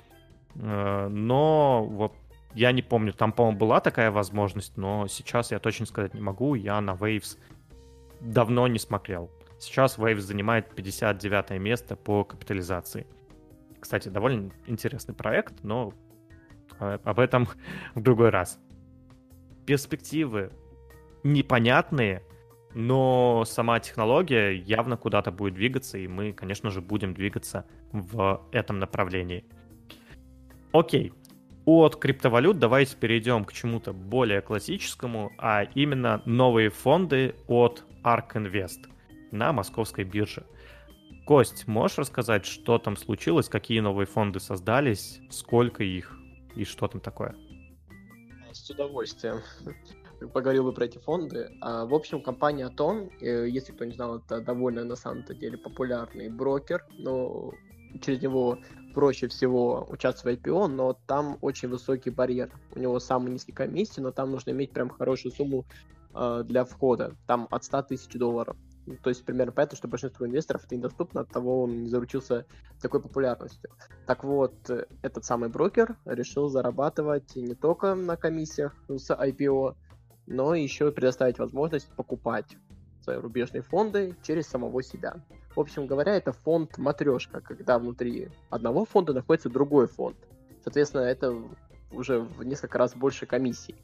[0.55, 2.13] э, но вот
[2.53, 6.55] я не помню, там, по-моему, была такая возможность, но сейчас я точно сказать не могу,
[6.55, 7.37] я на Waves
[8.19, 9.31] давно не смотрел.
[9.59, 13.07] Сейчас Waves занимает 59 место по капитализации.
[13.79, 15.93] Кстати, довольно интересный проект, но
[16.79, 17.47] э, об этом
[17.95, 18.59] в другой раз
[19.71, 20.51] перспективы
[21.23, 22.23] непонятные,
[22.73, 28.79] но сама технология явно куда-то будет двигаться, и мы, конечно же, будем двигаться в этом
[28.79, 29.45] направлении.
[30.73, 31.13] Окей,
[31.63, 38.89] от криптовалют давайте перейдем к чему-то более классическому, а именно новые фонды от ARK Invest
[39.31, 40.45] на московской бирже.
[41.25, 46.17] Кость, можешь рассказать, что там случилось, какие новые фонды создались, сколько их
[46.57, 47.37] и что там такое?
[48.61, 49.41] С удовольствием
[50.33, 51.51] поговорил бы про эти фонды.
[51.61, 55.57] А, в общем, компания Атон, э, если кто не знал, это довольно на самом-то деле
[55.57, 57.53] популярный брокер, но
[58.01, 58.59] через него
[58.93, 62.51] проще всего участвовать в IPO, но там очень высокий барьер.
[62.75, 65.65] У него самый низкий комиссии, но там нужно иметь прям хорошую сумму
[66.13, 67.15] э, для входа.
[67.27, 68.55] Там от 100 тысяч долларов.
[69.03, 72.45] То есть примерно поэтому, что большинству инвесторов это недоступно, от того он не заручился
[72.81, 73.69] такой популярностью.
[74.07, 74.53] Так вот,
[75.01, 79.75] этот самый брокер решил зарабатывать не только на комиссиях с IPO,
[80.27, 82.57] но еще и предоставить возможность покупать
[83.03, 85.15] свои рубежные фонды через самого себя.
[85.55, 90.17] В общем говоря, это фонд матрешка, когда внутри одного фонда находится другой фонд.
[90.63, 91.35] Соответственно, это
[91.91, 93.75] уже в несколько раз больше комиссий.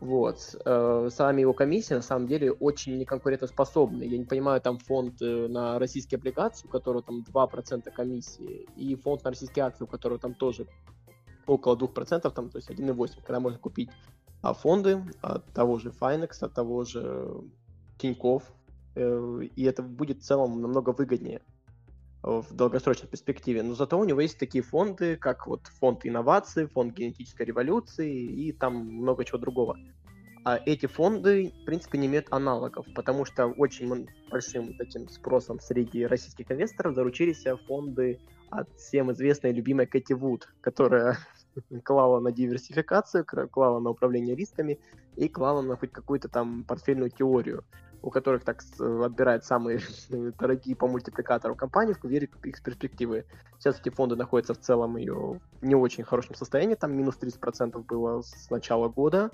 [0.00, 0.56] Вот.
[0.64, 4.04] Э, сами его комиссии на самом деле очень неконкурентоспособны.
[4.04, 8.94] Я не понимаю, там фонд э, на российские облигации, у которого там 2% комиссии, и
[8.94, 10.66] фонд на российские акции, у которого там тоже
[11.46, 13.90] около 2%, там, то есть 1,8%, когда можно купить
[14.40, 17.28] а фонды от того же Finex, от того же
[17.98, 18.44] Тинькофф,
[18.94, 21.42] э, и это будет в целом намного выгоднее
[22.22, 23.62] в долгосрочной перспективе.
[23.62, 28.52] Но зато у него есть такие фонды, как вот фонд инноваций, фонд генетической революции и
[28.52, 29.76] там много чего другого.
[30.44, 36.06] А эти фонды, в принципе, не имеют аналогов, потому что очень большим таким спросом среди
[36.06, 41.18] российских инвесторов заручились фонды от всем известной и любимой Кэти Вуд, которая
[41.84, 44.80] клала на диверсификацию, клала на управление рисками
[45.16, 47.64] и клала на хоть какую-то там портфельную теорию
[48.02, 49.80] у которых так отбирают самые
[50.38, 53.24] дорогие по мультипликатору компании, в вере их перспективы.
[53.58, 58.22] Сейчас эти фонды находятся в целом ее не очень хорошем состоянии, там минус 30% было
[58.22, 59.30] с начала года,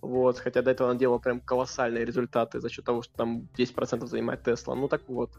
[0.00, 4.06] вот, хотя до этого она делала прям колоссальные результаты за счет того, что там 10%
[4.06, 4.74] занимает Тесла.
[4.74, 5.30] Ну так вот,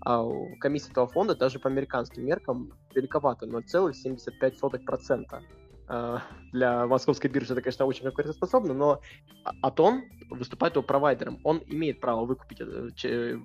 [0.00, 0.24] а
[0.60, 5.42] комиссия этого фонда даже по американским меркам великовата, 0,75%.
[5.88, 6.18] Э,
[6.52, 9.00] для московской биржи это, конечно, очень конкурентоспособно, но
[9.44, 11.38] а, Атон выступает его провайдером.
[11.44, 12.60] Он имеет право выкупить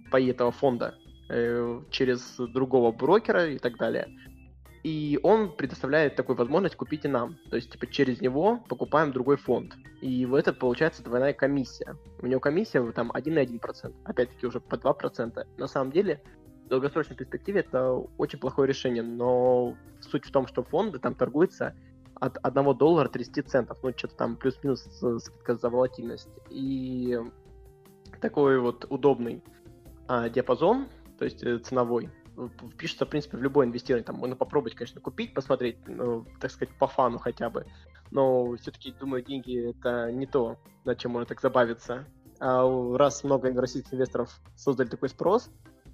[0.09, 0.95] паи этого фонда
[1.29, 4.07] э, через другого брокера и так далее.
[4.83, 7.37] И он предоставляет такую возможность купить и нам.
[7.51, 9.75] То есть, типа, через него покупаем другой фонд.
[10.01, 11.95] И в этот получается двойная комиссия.
[12.19, 13.93] У него комиссия там 1,1%.
[14.05, 15.45] Опять-таки уже по 2%.
[15.57, 16.23] На самом деле,
[16.65, 19.03] в долгосрочной перспективе это очень плохое решение.
[19.03, 21.75] Но суть в том, что фонды там торгуются
[22.21, 23.79] от 1 доллара 30 центов.
[23.81, 24.83] Ну, что-то там плюс-минус
[25.23, 26.29] скидка за волатильность.
[26.49, 27.19] И
[28.21, 29.43] такой вот удобный
[30.07, 32.09] а, диапазон, то есть э, ценовой,
[32.77, 34.05] пишется, в принципе, в любое инвестирование.
[34.05, 37.65] Там можно попробовать, конечно, купить, посмотреть, ну, так сказать, по фану хотя бы.
[38.11, 42.05] Но все-таки, думаю, деньги это не то, над чем можно так забавиться.
[42.39, 42.63] А
[42.97, 45.49] раз много российских инвесторов создали такой спрос,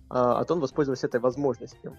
[0.10, 1.98] а, а он воспользовался этой возможностью.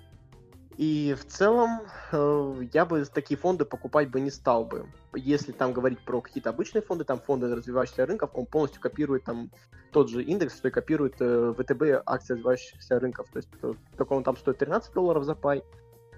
[0.78, 1.80] И в целом
[2.12, 4.86] э, я бы такие фонды покупать бы не стал бы.
[5.12, 9.50] Если там говорить про какие-то обычные фонды, там фонды развивающихся рынков, он полностью копирует там
[9.90, 13.26] тот же индекс, что и копирует э, ВТБ акции развивающихся рынков.
[13.32, 13.48] То есть
[13.96, 15.64] только он там стоит 13 долларов за пай,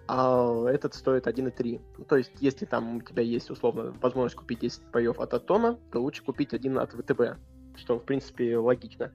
[0.09, 1.81] а этот стоит 1,3.
[1.97, 5.79] Ну, то есть если там у тебя есть условно возможность купить 10 паев от Атона,
[5.91, 7.39] то лучше купить один от ВТБ,
[7.77, 9.11] что в принципе логично.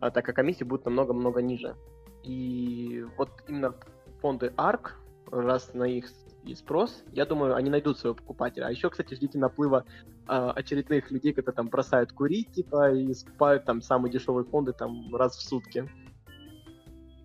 [0.00, 1.76] А так как комиссии будут намного-много ниже.
[2.24, 3.74] И вот именно
[4.22, 4.92] фонды ARK,
[5.30, 6.08] раз на их
[6.44, 8.66] и спрос, я думаю, они найдут своего покупателя.
[8.66, 9.84] А еще, кстати, ждите наплыва
[10.28, 15.14] э, очередных людей, которые там бросают курить, типа, и скупают там самые дешевые фонды там
[15.14, 15.88] раз в сутки.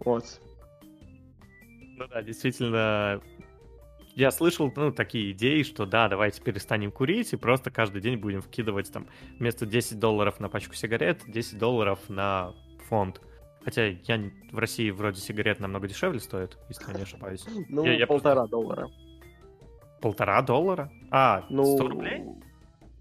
[0.05, 0.39] Вот.
[1.97, 3.21] Ну да, действительно,
[4.15, 8.41] я слышал, ну, такие идеи, что да, давайте перестанем курить и просто каждый день будем
[8.41, 9.07] вкидывать там
[9.39, 12.53] вместо 10 долларов на пачку сигарет, 10 долларов на
[12.87, 13.21] фонд.
[13.67, 17.45] Хотя я в России вроде сигарет намного дешевле стоит, если я не ошибаюсь.
[17.67, 18.51] Ну, я, я полтора просто...
[18.51, 18.89] доллара.
[19.99, 20.89] Полтора доллара?
[21.11, 22.23] А, ну, 100 рублей?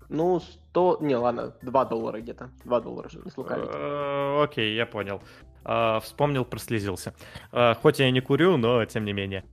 [0.08, 0.98] Ну, 100...
[1.02, 2.50] Не, ладно, 2 доллара где-то.
[2.64, 3.68] 2 доллара, не слукавить.
[3.72, 5.22] Э, окей, я понял.
[5.62, 7.14] А, вспомнил, прослезился.
[7.52, 9.44] А, хоть я и не курю, но тем не менее.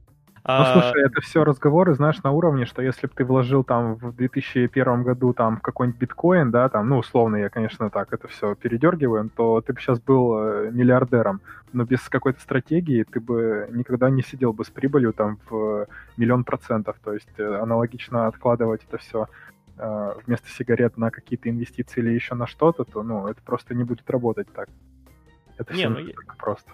[0.46, 3.96] Ну, а, слушай, это все разговоры, знаешь, на уровне, что если бы ты вложил там
[3.96, 8.28] в 2001 году там в какой-нибудь биткоин, да, там, ну, условно, я, конечно, так это
[8.28, 11.40] все передергиваю, то ты бы сейчас был э, миллиардером.
[11.72, 15.88] Но без какой-то стратегии ты бы никогда не сидел бы с прибылью там в
[16.18, 16.98] миллион процентов.
[17.02, 19.30] То есть э, аналогично откладывать это все
[19.78, 23.86] э, вместо сигарет на какие-то инвестиции или еще на что-то, то, ну, это просто не
[23.86, 24.68] будет работать так.
[25.58, 26.70] Это не, все ну, так просто.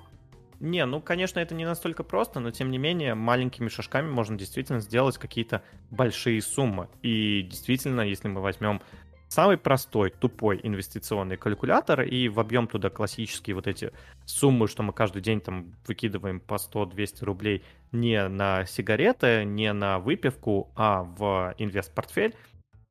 [0.59, 4.81] Не, ну, конечно, это не настолько просто, но тем не менее маленькими шажками можно действительно
[4.81, 6.89] сделать какие-то большие суммы.
[7.01, 8.81] И действительно, если мы возьмем
[9.29, 13.93] самый простой, тупой инвестиционный калькулятор и вобьем туда классические вот эти
[14.25, 19.99] суммы, что мы каждый день там выкидываем по 100-200 рублей не на сигареты, не на
[19.99, 22.35] выпивку, а в инвест-портфель,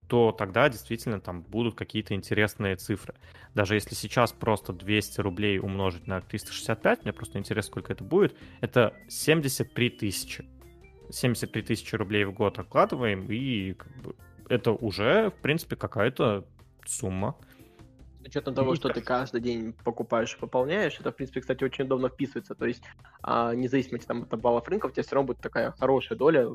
[0.09, 3.15] то тогда действительно там будут какие-то интересные цифры.
[3.55, 8.35] Даже если сейчас просто 200 рублей умножить на 365, мне просто интересно, сколько это будет,
[8.61, 10.47] это 73 тысячи.
[11.11, 14.17] 73 тысячи рублей в год откладываем, и как бы,
[14.49, 16.47] это уже, в принципе, какая-то
[16.87, 17.37] сумма.
[18.23, 21.85] С учетом того, что ты каждый день покупаешь и пополняешь, это, в принципе, кстати, очень
[21.85, 22.55] удобно вписывается.
[22.55, 22.83] То есть,
[23.23, 26.49] а, независимо там, от баллов рынка, у тебя все равно будет такая хорошая доля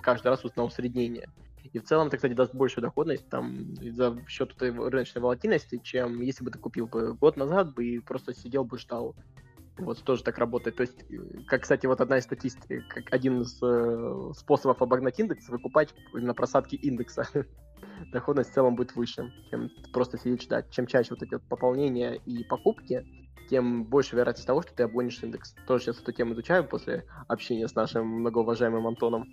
[0.00, 1.28] каждый раз на усреднение.
[1.72, 6.20] И в целом это, кстати, даст большую доходность там за счет этой рыночной волатильности, чем
[6.20, 9.14] если бы ты купил бы год назад бы и просто сидел бы ждал.
[9.78, 10.76] Вот тоже так работает.
[10.76, 11.04] То есть,
[11.46, 16.32] как, кстати, вот одна из статистик, как один из э, способов обогнать индекс, выкупать на
[16.32, 17.28] просадке индекса.
[18.12, 20.70] Доходность в целом будет выше, чем просто сидеть ждать.
[20.70, 23.04] Чем чаще вот эти вот пополнения и покупки,
[23.48, 25.54] тем больше вероятность того, что ты обгонишь индекс.
[25.66, 29.24] Тоже сейчас эту тему изучаю после общения с нашим многоуважаемым Антоном.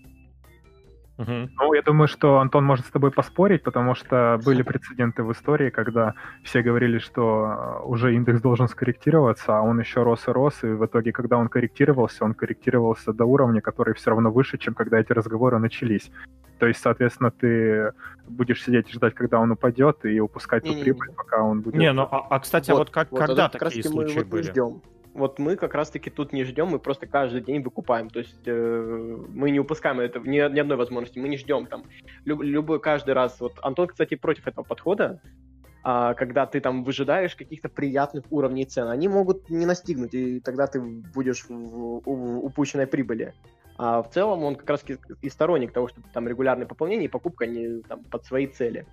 [1.18, 1.50] Угу.
[1.60, 5.70] Ну, я думаю, что Антон может с тобой поспорить, потому что были прецеденты в истории,
[5.70, 10.64] когда все говорили, что э, уже индекс должен скорректироваться, а он еще рос и рос,
[10.64, 14.74] и в итоге, когда он корректировался, он корректировался до уровня, который все равно выше, чем
[14.74, 16.12] когда эти разговоры начались.
[16.58, 17.94] То есть, соответственно, ты
[18.28, 21.76] будешь сидеть и ждать, когда он упадет, и упускать ту прибыль, пока он будет...
[21.76, 24.44] Не, ну, а, а кстати, вот, вот как, вот когда такие случаи мы, были?
[24.44, 24.82] ждем
[25.14, 28.10] вот мы как раз-таки тут не ждем, мы просто каждый день выкупаем.
[28.10, 31.86] То есть э, мы не упускаем это ни, ни одной возможности, мы не ждем там.
[32.26, 33.40] Люб, любой каждый раз.
[33.40, 35.22] Вот Антон, кстати, против этого подхода,
[35.84, 38.88] а, когда ты там выжидаешь каких-то приятных уровней цен.
[38.88, 43.34] Они могут не настигнуть, и тогда ты будешь в, в, в упущенной прибыли.
[43.78, 44.86] А в целом он как раз
[45.22, 48.86] и сторонник того, чтобы там регулярное пополнение и покупка не там, под свои цели.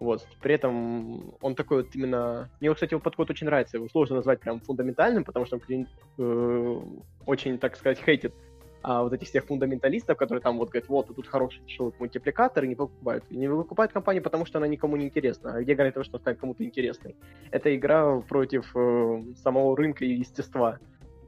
[0.00, 0.26] Вот.
[0.40, 2.50] При этом он такой вот именно...
[2.60, 3.76] Мне, кстати, его подход очень нравится.
[3.76, 5.86] Его сложно назвать прям фундаментальным, потому что он
[6.18, 6.80] э,
[7.26, 8.34] очень, так сказать, хейтит
[8.82, 12.68] а, вот этих всех фундаменталистов, которые там вот говорят, вот, тут хороший дешевый мультипликатор, и
[12.68, 13.24] не покупают.
[13.28, 15.54] И не выкупают компанию, потому что она никому не интересна.
[15.54, 17.14] А где говорят, что она станет кому-то интересной?
[17.50, 20.78] Это игра против э, самого рынка и естества.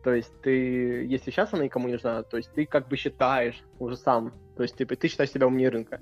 [0.03, 3.63] То есть ты, если сейчас она никому не нужна, то есть ты как бы считаешь
[3.79, 6.01] уже сам, то есть ты, ты считаешь себя умнее рынка.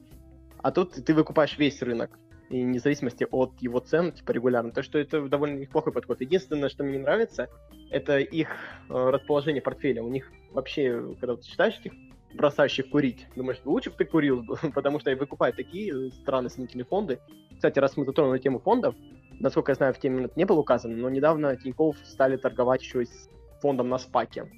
[0.58, 2.18] А тут ты выкупаешь весь рынок,
[2.50, 4.72] и вне зависимости от его цен, типа регулярно.
[4.72, 6.20] То, что это довольно неплохой подход.
[6.20, 7.48] Единственное, что мне не нравится,
[7.90, 8.48] это их
[8.88, 10.02] э, расположение портфеля.
[10.02, 11.92] У них вообще, когда ты читаешь их
[12.34, 13.26] бросающих курить.
[13.36, 14.44] Думаешь, лучше бы ты курил,
[14.74, 17.20] потому что выкупают такие странные сомнительные фонды.
[17.54, 18.94] Кстати, раз мы затронули тему фондов,
[19.38, 23.04] насколько я знаю, в теме это не было указано, но недавно Тинькофф стали торговать еще
[23.04, 23.28] с
[23.60, 24.50] фондом на спаке.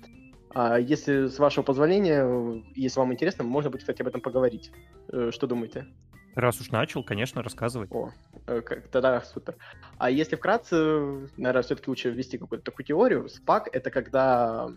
[0.54, 4.70] А если, с вашего позволения, если вам интересно, можно будет, кстати, об этом поговорить.
[5.08, 5.86] Э, что думаете?
[6.34, 7.88] Раз уж начал, конечно, рассказывай.
[7.90, 8.10] О,
[8.46, 9.56] э, тогда супер.
[9.98, 13.26] А если вкратце, наверное, все-таки лучше ввести какую-то такую теорию.
[13.26, 14.70] SPAC— это когда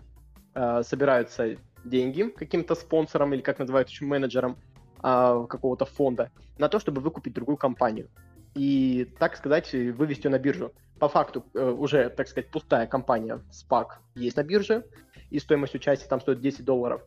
[0.53, 4.57] э, собираются деньги каким-то спонсором или, как называют еще, менеджером
[5.01, 8.09] э, какого-то фонда на то, чтобы выкупить другую компанию.
[8.53, 10.73] И, так сказать, вывести ее на биржу.
[10.99, 14.85] По факту э, уже, так сказать, пустая компания SPAC есть на бирже,
[15.29, 17.01] и стоимость участия там стоит 10 долларов.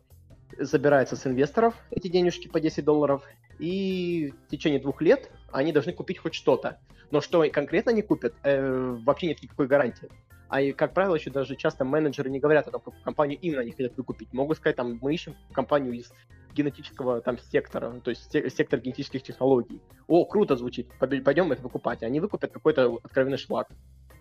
[0.57, 3.23] Забирается с инвесторов эти денежки по 10 долларов,
[3.59, 6.79] и в течение двух лет они должны купить хоть что-то.
[7.11, 10.09] Но что конкретно они купят, э, вообще нет никакой гарантии.
[10.47, 13.61] А, и, как правило, еще даже часто менеджеры не говорят о том, какую компанию именно
[13.61, 14.33] они хотят выкупить.
[14.33, 16.11] Могут сказать, там, мы ищем компанию из
[16.55, 19.79] генетического там сектора, то есть сектор генетических технологий.
[20.07, 22.01] О, круто звучит, пойдем это выкупать.
[22.01, 23.69] Они выкупят какой-то откровенный шлак.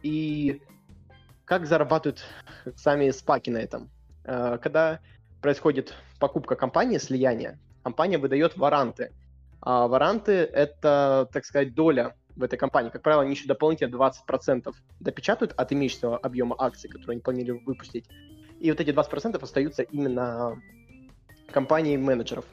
[0.02, 0.60] И
[1.46, 2.22] как зарабатывают
[2.76, 3.90] сами спаки на этом?
[4.24, 5.00] Э, когда
[5.40, 9.12] происходит покупка компании, слияние, компания выдает варанты.
[9.60, 12.90] А варанты— это, так сказать, доля в этой компании.
[12.90, 18.06] Как правило, они еще дополнительно 20% допечатают от имеющегося объема акций, которые они планировали выпустить.
[18.60, 20.60] И вот эти 20% остаются именно
[21.50, 22.44] компании менеджеров.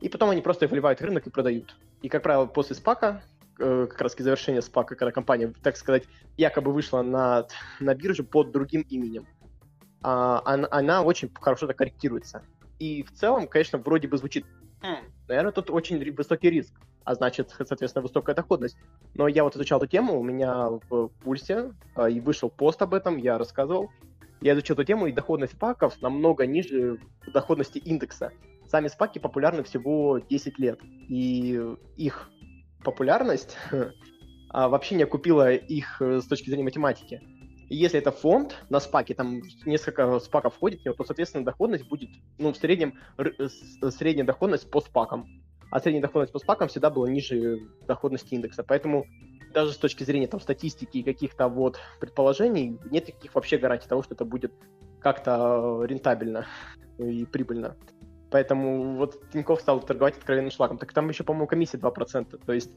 [0.00, 1.76] И потом они просто их вливают в рынок и продают.
[2.02, 3.22] И, как правило, после спака,
[3.58, 6.04] э, как раз завершения спака, когда компания, так сказать,
[6.36, 7.46] якобы вышла на,
[7.80, 9.26] на биржу под другим именем,
[10.02, 12.42] она, она очень хорошо так корректируется.
[12.78, 14.46] И в целом, конечно, вроде бы звучит,
[14.82, 16.74] хм, наверное, тут очень высокий риск
[17.04, 18.76] а значит, соответственно, высокая доходность.
[19.14, 22.94] Но я вот изучал эту тему, у меня в пульсе, а, и вышел пост об
[22.94, 23.90] этом, я рассказывал.
[24.40, 26.98] Я изучил эту тему, и доходность паков намного ниже
[27.32, 28.32] доходности индекса.
[28.66, 31.60] Сами спаки популярны всего 10 лет, и
[31.96, 32.30] их
[32.84, 33.56] популярность
[34.50, 37.20] а, вообще не окупила их э, с точки зрения математики.
[37.70, 42.10] Если это фонд на спаке, там несколько спаков входит в него, то, соответственно, доходность будет,
[42.36, 42.98] ну, в среднем,
[43.90, 45.26] средняя доходность по спакам
[45.70, 48.64] а средняя доходность по спакам всегда была ниже доходности индекса.
[48.64, 49.06] Поэтому
[49.54, 54.02] даже с точки зрения там, статистики и каких-то вот предположений нет никаких вообще гарантий того,
[54.02, 54.52] что это будет
[55.00, 56.46] как-то рентабельно
[56.98, 57.76] и прибыльно.
[58.30, 60.78] Поэтому вот Тинькофф стал торговать откровенным шлагом.
[60.78, 62.40] Так там еще, по-моему, комиссия 2%.
[62.44, 62.70] То есть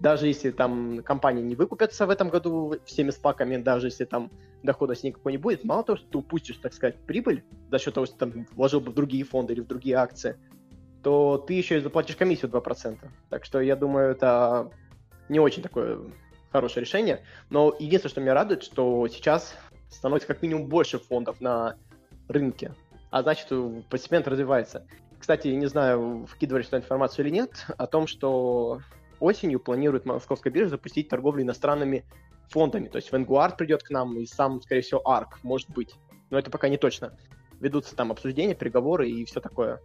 [0.00, 4.30] даже если там компании не выкупятся в этом году всеми спаками, даже если там
[4.62, 8.06] доходности никакой не будет, мало того, что ты упустишь, так сказать, прибыль за счет того,
[8.06, 10.36] что там вложил бы в другие фонды или в другие акции,
[11.02, 12.98] то ты еще и заплатишь комиссию 2%.
[13.28, 14.70] Так что я думаю, это
[15.28, 16.00] не очень такое
[16.50, 17.22] хорошее решение.
[17.50, 19.54] Но единственное, что меня радует, что сейчас
[19.90, 21.76] становится как минимум больше фондов на
[22.28, 22.74] рынке,
[23.10, 23.48] а значит,
[23.88, 24.86] постепенно развивается.
[25.18, 28.80] Кстати, не знаю, вкидывали сюда информацию или нет, о том, что
[29.20, 32.04] осенью планирует Московская биржа запустить торговлю иностранными
[32.48, 32.88] фондами.
[32.88, 35.94] То есть Vanguard придет к нам и сам, скорее всего, ARK, может быть.
[36.30, 37.16] Но это пока не точно.
[37.60, 39.80] Ведутся там обсуждения, переговоры и все такое.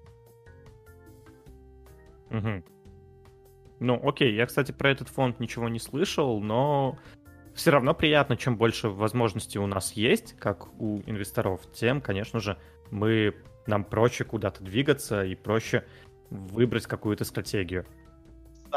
[2.31, 2.63] Угу.
[3.79, 6.97] Ну, окей, я, кстати, про этот фонд ничего не слышал, но
[7.53, 12.57] все равно приятно, чем больше возможностей у нас есть, как у инвесторов, тем, конечно же,
[12.89, 13.35] мы
[13.67, 15.85] нам проще куда-то двигаться и проще
[16.29, 17.85] выбрать какую-то стратегию.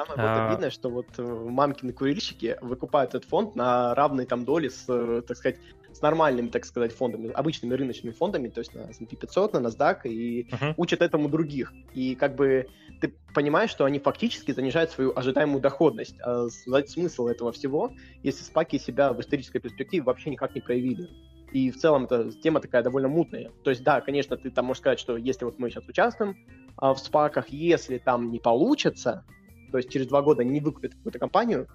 [0.06, 0.48] Самое вот а...
[0.48, 5.22] обидное, что вот э, мамкины курильщики выкупают этот фонд на равной там доли с, э,
[5.26, 5.58] так сказать,
[5.92, 10.02] с нормальными, так сказать, фондами, обычными рыночными фондами, то есть на S&P 500, на NASDAQ,
[10.04, 10.74] и uh-huh.
[10.76, 11.72] учат этому других.
[11.94, 12.68] И как бы
[13.00, 16.16] ты понимаешь, что они фактически занижают свою ожидаемую доходность.
[16.22, 17.92] А смысл этого всего,
[18.22, 21.08] если спаки себя в исторической перспективе вообще никак не проявили.
[21.52, 23.50] И в целом эта тема такая довольно мутная.
[23.64, 26.36] То есть, да, конечно, ты там можешь сказать, что если вот мы сейчас участвуем
[26.76, 29.24] а, в спаках, если там не получится,
[29.70, 31.68] то есть через два года не выкупят какую-то компанию,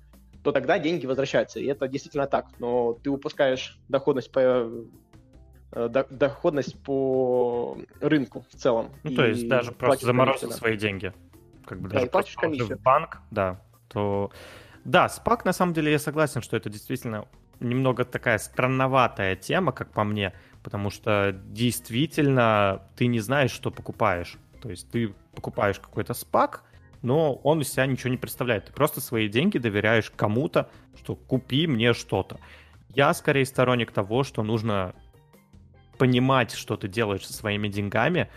[0.44, 1.60] то тогда деньги возвращаются.
[1.60, 2.48] И это действительно так.
[2.60, 4.70] Но ты упускаешь доходность по
[5.72, 8.92] э, доходность по рынку в целом.
[9.04, 10.56] Ну, то есть даже просто заморозить да.
[10.56, 11.14] свои деньги.
[11.66, 12.78] Как бы да, даже и платишь комиссию.
[12.78, 14.32] в банк, да, то...
[14.84, 17.26] Да, спак, на самом деле, я согласен, что это действительно
[17.62, 24.38] немного такая странноватая тема, как по мне, потому что действительно ты не знаешь, что покупаешь.
[24.62, 26.64] То есть ты покупаешь какой-то спак,
[27.04, 28.66] но он из себя ничего не представляет.
[28.66, 32.40] Ты просто свои деньги доверяешь кому-то, что купи мне что-то.
[32.90, 34.96] Я скорее сторонник того, что нужно
[36.00, 38.30] понимать, что ты делаешь со своими деньгами,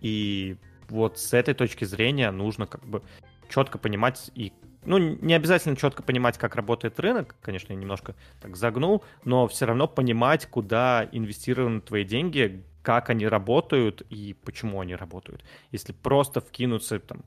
[0.00, 0.56] и
[0.88, 3.02] вот с этой точки зрения нужно как бы
[3.48, 4.52] четко понимать и
[4.84, 9.66] ну, не обязательно четко понимать, как работает рынок, конечно, я немножко так загнул, но все
[9.66, 15.44] равно понимать, куда инвестированы твои деньги, как они работают и почему они работают.
[15.70, 17.22] Если просто вкинуться там,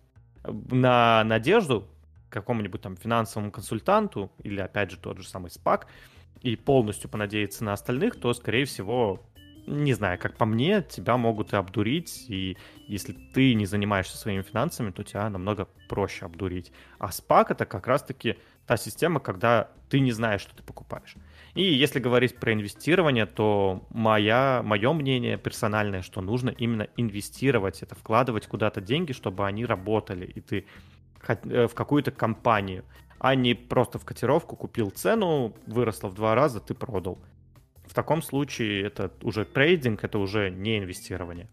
[0.48, 1.88] на надежду
[2.30, 5.86] какому-нибудь там финансовому консультанту или, опять же, тот же самый SPAC,
[6.41, 9.24] и полностью понадеяться на остальных, то, скорее всего,
[9.68, 14.43] не знаю, как по мне, тебя могут и обдурить, и если ты не занимаешься своими
[14.43, 16.72] финансами, то тебя намного проще обдурить.
[17.00, 18.38] А SPAC это как раз-таки
[18.68, 21.16] та система, когда ты не знаешь, что ты покупаешь.
[21.56, 27.95] И если говорить про инвестирование, то моя, мое мнение персональное, что нужно именно инвестировать, это
[27.95, 30.66] вкладывать куда-то деньги, чтобы они работали, и ты
[31.28, 32.84] э, в какую-то компанию,
[33.20, 37.20] а не просто в котировку купил цену, выросла в два раза, ты продал.
[37.88, 41.47] В таком случае это уже трейдинг, это уже не инвестирование.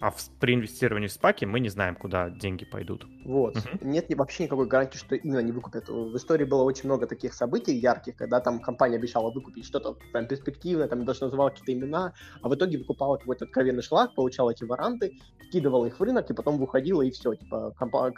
[0.00, 3.04] А в, при инвестировании в спаки мы не знаем, куда деньги пойдут.
[3.26, 3.56] Вот.
[3.58, 3.86] Угу.
[3.86, 5.90] Нет вообще никакой гарантии, что именно не выкупят.
[5.90, 10.26] В истории было очень много таких событий ярких, когда там компания обещала выкупить что-то прям
[10.26, 14.64] перспективное, там даже называла какие-то имена, а в итоге выкупала какой-то откровенный шлак, получала эти
[14.64, 17.34] варанты, вкидывала их в рынок и потом выходила и все.
[17.34, 18.12] Типа компа-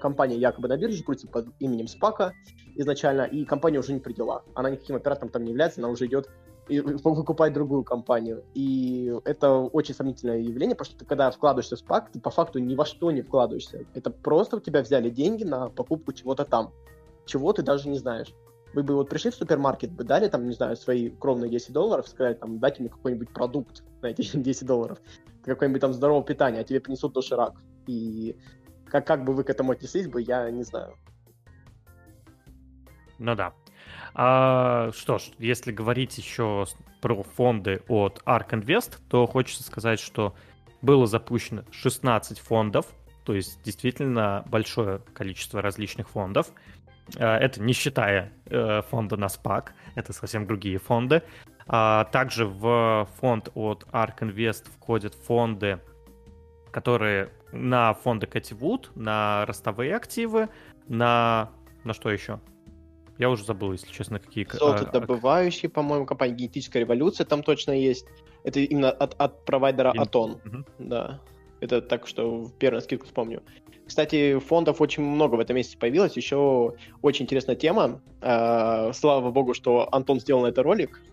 [0.00, 2.34] компания якобы на бирже крутится под именем Спака
[2.76, 4.44] изначально, и компания уже не при делах.
[4.54, 6.28] Она никаким оператором там не является, она уже идет
[6.68, 8.44] и выкупать другую компанию.
[8.54, 12.58] И это очень сомнительное явление, потому что ты, когда вкладываешься в SPAC, ты по факту
[12.58, 13.84] ни во что не вкладываешься.
[13.94, 16.72] Это просто у тебя взяли деньги на покупку чего-то там,
[17.24, 18.32] чего ты даже не знаешь.
[18.74, 22.08] Вы бы вот пришли в супермаркет, бы дали там, не знаю, свои кровные 10 долларов,
[22.08, 24.98] сказали там, дайте мне какой-нибудь продукт на эти 10 долларов,
[25.44, 27.54] какое-нибудь там здоровое питание, а тебе принесут доширак.
[27.86, 28.36] И
[28.86, 30.94] как, как бы вы к этому отнеслись бы, я не знаю.
[33.18, 33.54] Ну да.
[34.14, 36.66] А, что ж, если говорить еще
[37.00, 40.34] про фонды от ARK Invest, то хочется сказать, что
[40.82, 42.86] было запущено 16 фондов,
[43.24, 46.48] то есть действительно большое количество различных фондов.
[47.18, 51.22] А, это не считая э, фонда на SPAC, это совсем другие фонды.
[51.68, 55.80] А, также в фонд от ARK Invest входят фонды,
[56.70, 60.48] которые на фонды Кэти Вуд, на ростовые активы,
[60.88, 61.50] на...
[61.84, 62.40] На что еще?
[63.18, 64.46] Я уже забыл, если честно, какие...
[64.50, 68.06] Золотодобывающие, по-моему, компания Генетическая революция там точно есть.
[68.44, 70.02] Это именно от, от провайдера Ген...
[70.02, 70.32] Атон.
[70.44, 70.64] Угу.
[70.78, 71.20] Да.
[71.60, 73.42] Это так, что в первую скидку вспомню.
[73.86, 76.16] Кстати, фондов очень много в этом месяце появилось.
[76.16, 78.02] Еще очень интересная тема.
[78.20, 81.00] Э, слава богу, что Антон сделал на это ролик.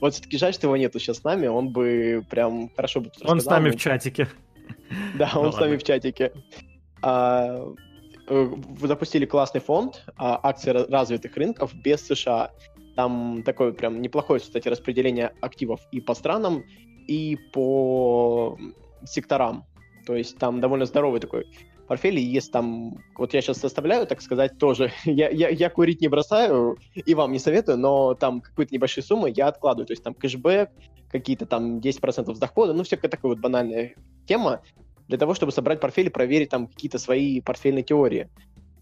[0.00, 1.46] вот все-таки жаль, что его нету сейчас с нами.
[1.46, 4.28] Он бы прям хорошо бы Он с нами в чатике.
[5.14, 6.32] Да, он с нами в чатике.
[8.28, 8.48] Э,
[8.82, 12.50] запустили классный фонд а, акций развитых рынков без США.
[12.96, 16.64] Там такое прям неплохое, кстати, распределение активов и по странам,
[17.06, 18.58] и по
[19.04, 19.64] секторам.
[20.06, 21.46] То есть там довольно здоровый такой
[21.86, 26.00] портфель, и есть там, вот я сейчас составляю, так сказать, тоже, я, я, я курить
[26.00, 30.02] не бросаю, и вам не советую, но там какую-то небольшую сумму я откладываю, то есть
[30.02, 30.70] там кэшбэк,
[31.12, 33.94] какие-то там 10% с дохода, ну, всякая такая вот банальная
[34.26, 34.62] тема,
[35.08, 38.28] для того, чтобы собрать портфель и проверить там какие-то свои портфельные теории.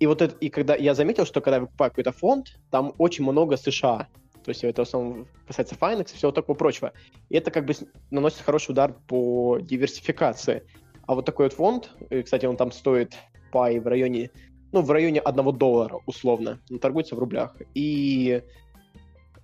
[0.00, 3.24] И вот это, и когда я заметил, что когда я покупаю какой-то фонд, там очень
[3.24, 4.08] много США.
[4.44, 6.92] То есть это в основном касается Finex и всего такого прочего.
[7.30, 7.74] И это как бы
[8.10, 10.64] наносит хороший удар по диверсификации.
[11.06, 13.14] А вот такой вот фонд, э, кстати, он там стоит
[13.52, 14.30] пай в районе,
[14.72, 16.60] ну, в районе одного доллара, условно.
[16.70, 17.56] Он торгуется в рублях.
[17.74, 18.42] И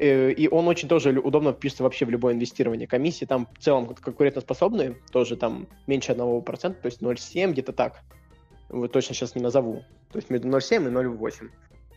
[0.01, 2.86] и он очень тоже удобно впишется вообще в любое инвестирование.
[2.86, 8.01] Комиссии там в целом конкурентоспособные, тоже там меньше 1%, то есть 0,7, где-то так.
[8.70, 9.82] Вот точно сейчас не назову.
[10.11, 11.51] То есть между 0,7 и 0,8.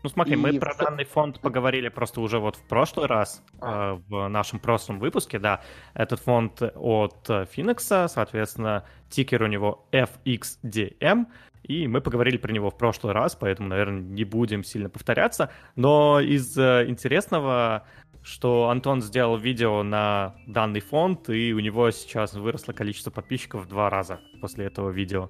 [0.04, 3.96] Ну смотри, и мы про данный фонд поговорили просто уже вот в прошлый раз, а.
[3.96, 5.62] э, в нашем прошлом выпуске, да.
[5.94, 11.28] Этот фонд от Phoenix, соответственно, тикер у него FXDM,
[11.64, 15.50] и мы поговорили про него в прошлый раз, поэтому, наверное, не будем сильно повторяться.
[15.78, 17.88] Но из э, интересного,
[18.22, 23.68] что Антон сделал видео на данный фонд, и у него сейчас выросло количество подписчиков в
[23.70, 25.30] два раза после этого видео.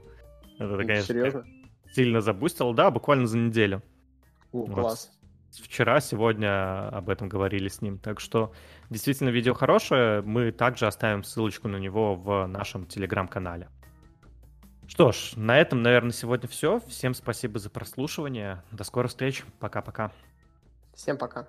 [0.58, 1.46] Это, конечно, Серьезно?
[1.92, 2.74] сильно забустило.
[2.74, 3.84] Да, буквально за неделю.
[4.54, 4.74] О, вот.
[4.74, 5.12] класс.
[5.52, 8.00] Вчера, сегодня об этом говорили с ним.
[8.00, 8.54] Так что
[8.90, 10.22] действительно видео хорошее.
[10.22, 13.70] Мы также оставим ссылочку на него в нашем телеграм-канале.
[14.88, 16.80] Что ж, на этом, наверное, сегодня все.
[16.88, 18.64] Всем спасибо за прослушивание.
[18.72, 19.44] До скорых встреч.
[19.60, 20.12] Пока-пока.
[20.94, 21.48] Всем пока.